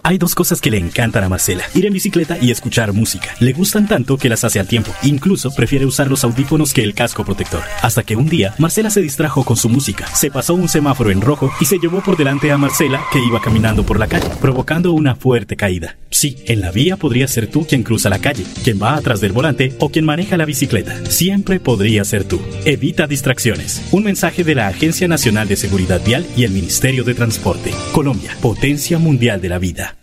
Hay 0.03 0.17
dos 0.17 0.35
cosas 0.35 0.61
que 0.61 0.69
le 0.69 0.77
encantan 0.77 1.23
a 1.23 1.29
Marcela: 1.29 1.63
ir 1.73 1.85
en 1.85 1.93
bicicleta 1.93 2.37
y 2.39 2.51
escuchar 2.51 2.93
música. 2.93 3.29
Le 3.39 3.53
gustan 3.53 3.87
tanto 3.87 4.17
que 4.17 4.29
las 4.29 4.43
hace 4.43 4.59
al 4.59 4.67
tiempo. 4.67 4.91
Incluso 5.01 5.53
prefiere 5.55 5.85
usar 5.85 6.07
los 6.07 6.23
audífonos 6.23 6.73
que 6.73 6.83
el 6.83 6.93
casco 6.93 7.25
protector. 7.25 7.61
Hasta 7.81 8.03
que 8.03 8.15
un 8.15 8.27
día, 8.27 8.53
Marcela 8.59 8.89
se 8.89 9.01
distrajo 9.01 9.43
con 9.43 9.57
su 9.57 9.69
música, 9.69 10.07
se 10.07 10.29
pasó 10.29 10.53
un 10.53 10.69
semáforo 10.69 11.09
en 11.09 11.21
rojo 11.21 11.51
y 11.59 11.65
se 11.65 11.79
llevó 11.79 12.01
por 12.01 12.15
delante 12.17 12.51
a 12.51 12.57
Marcela 12.57 13.01
que 13.11 13.19
iba 13.19 13.41
caminando 13.41 13.83
por 13.83 13.99
la 13.99 14.07
calle, 14.07 14.29
provocando 14.39 14.91
una 14.91 15.15
fuerte 15.15 15.55
caída. 15.55 15.97
Sí, 16.13 16.37
en 16.45 16.61
la 16.61 16.71
vía 16.71 16.95
podría 16.95 17.27
ser 17.27 17.47
tú 17.47 17.65
quien 17.65 17.81
cruza 17.81 18.07
la 18.07 18.19
calle, 18.19 18.45
quien 18.63 18.79
va 18.81 18.95
atrás 18.95 19.19
del 19.19 19.31
volante 19.31 19.73
o 19.79 19.89
quien 19.89 20.05
maneja 20.05 20.37
la 20.37 20.45
bicicleta. 20.45 21.03
Siempre 21.09 21.59
podría 21.59 22.05
ser 22.05 22.23
tú. 22.23 22.39
Evita 22.65 23.07
distracciones. 23.07 23.81
Un 23.91 24.03
mensaje 24.03 24.43
de 24.43 24.53
la 24.53 24.67
Agencia 24.67 25.07
Nacional 25.07 25.47
de 25.47 25.55
Seguridad 25.55 26.01
Vial 26.05 26.25
y 26.37 26.43
el 26.43 26.51
Ministerio 26.51 27.03
de 27.03 27.15
Transporte. 27.15 27.71
Colombia, 27.93 28.37
potencia 28.41 28.99
mundial 28.99 29.41
de 29.41 29.49
la 29.49 29.57
vida. 29.57 30.02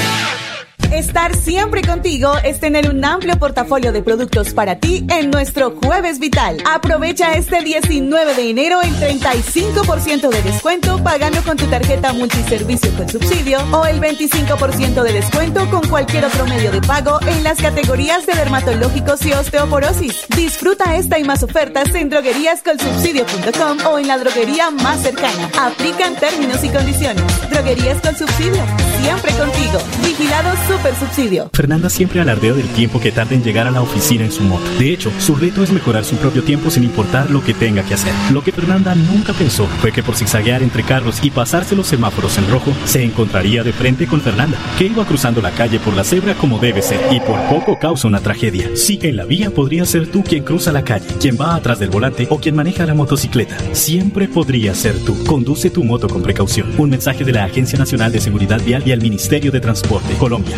Estar 0.91 1.33
siempre 1.37 1.81
contigo 1.83 2.33
es 2.43 2.59
tener 2.59 2.89
un 2.89 3.03
amplio 3.05 3.39
portafolio 3.39 3.93
de 3.93 4.03
productos 4.03 4.53
para 4.53 4.75
ti 4.75 5.05
en 5.09 5.31
nuestro 5.31 5.71
Jueves 5.81 6.19
Vital. 6.19 6.61
Aprovecha 6.69 7.33
este 7.33 7.61
19 7.61 8.35
de 8.35 8.49
enero 8.49 8.81
el 8.81 8.93
35% 8.97 10.27
de 10.27 10.41
descuento 10.41 11.01
pagando 11.01 11.41
con 11.43 11.55
tu 11.55 11.65
tarjeta 11.67 12.11
multiservicio 12.11 12.93
con 12.97 13.07
subsidio 13.07 13.59
o 13.71 13.85
el 13.85 14.01
25% 14.01 15.01
de 15.01 15.13
descuento 15.13 15.69
con 15.69 15.87
cualquier 15.87 16.25
otro 16.25 16.45
medio 16.45 16.73
de 16.73 16.81
pago 16.81 17.19
en 17.25 17.41
las 17.41 17.61
categorías 17.61 18.25
de 18.25 18.33
dermatológicos 18.33 19.25
y 19.25 19.31
osteoporosis. 19.31 20.25
Disfruta 20.35 20.97
esta 20.97 21.17
y 21.17 21.23
más 21.23 21.41
ofertas 21.41 21.95
en 21.95 22.09
drogueríascolsubsidio.com 22.09 23.77
o 23.89 23.97
en 23.97 24.07
la 24.09 24.17
droguería 24.17 24.71
más 24.71 25.01
cercana. 25.01 25.49
Aplican 25.57 26.15
términos 26.15 26.61
y 26.65 26.69
condiciones. 26.69 27.23
Droguerías 27.49 28.01
con 28.01 28.13
subsidio. 28.13 28.61
Siempre 29.01 29.31
contigo. 29.31 29.79
Vigilado 30.03 30.51
Super 30.81 30.95
subsidio. 30.95 31.47
Fernanda 31.53 31.91
siempre 31.91 32.21
alardea 32.21 32.53
del 32.53 32.67
tiempo 32.69 32.99
que 32.99 33.11
tarda 33.11 33.35
en 33.35 33.43
llegar 33.43 33.67
a 33.67 33.71
la 33.71 33.83
oficina 33.83 34.25
en 34.25 34.31
su 34.31 34.41
moto. 34.41 34.67
De 34.79 34.91
hecho, 34.91 35.11
su 35.19 35.35
reto 35.35 35.61
es 35.61 35.71
mejorar 35.71 36.03
su 36.03 36.15
propio 36.15 36.43
tiempo 36.43 36.71
sin 36.71 36.83
importar 36.83 37.29
lo 37.29 37.43
que 37.43 37.53
tenga 37.53 37.83
que 37.83 37.93
hacer. 37.93 38.11
Lo 38.31 38.43
que 38.43 38.51
Fernanda 38.51 38.95
nunca 38.95 39.31
pensó 39.33 39.67
fue 39.79 39.91
que 39.91 40.01
por 40.01 40.15
zigzaguear 40.15 40.63
entre 40.63 40.81
carros 40.81 41.23
y 41.23 41.29
pasarse 41.29 41.75
los 41.75 41.85
semáforos 41.85 42.35
en 42.39 42.49
rojo, 42.49 42.73
se 42.85 43.03
encontraría 43.03 43.61
de 43.61 43.73
frente 43.73 44.07
con 44.07 44.21
Fernanda, 44.21 44.57
que 44.79 44.85
iba 44.85 45.05
cruzando 45.05 45.39
la 45.39 45.51
calle 45.51 45.77
por 45.77 45.95
la 45.95 46.03
cebra 46.03 46.33
como 46.33 46.57
debe 46.57 46.81
ser 46.81 47.13
y 47.13 47.19
por 47.19 47.39
poco 47.41 47.77
causa 47.77 48.07
una 48.07 48.21
tragedia. 48.21 48.71
Sí, 48.75 48.97
en 49.03 49.17
la 49.17 49.25
vía 49.25 49.51
podría 49.51 49.85
ser 49.85 50.07
tú 50.07 50.23
quien 50.23 50.43
cruza 50.43 50.71
la 50.71 50.83
calle, 50.83 51.05
quien 51.19 51.37
va 51.39 51.53
atrás 51.53 51.77
del 51.77 51.91
volante 51.91 52.25
o 52.31 52.39
quien 52.39 52.55
maneja 52.55 52.87
la 52.87 52.95
motocicleta. 52.95 53.55
Siempre 53.73 54.27
podría 54.27 54.73
ser 54.73 54.97
tú. 55.05 55.15
Conduce 55.25 55.69
tu 55.69 55.83
moto 55.83 56.09
con 56.09 56.23
precaución. 56.23 56.73
Un 56.79 56.89
mensaje 56.89 57.23
de 57.23 57.33
la 57.33 57.43
Agencia 57.43 57.77
Nacional 57.77 58.11
de 58.11 58.19
Seguridad 58.19 58.59
Vial 58.63 58.81
y 58.83 58.93
al 58.93 59.01
Ministerio 59.01 59.51
de 59.51 59.59
Transporte, 59.59 60.15
Colombia 60.15 60.57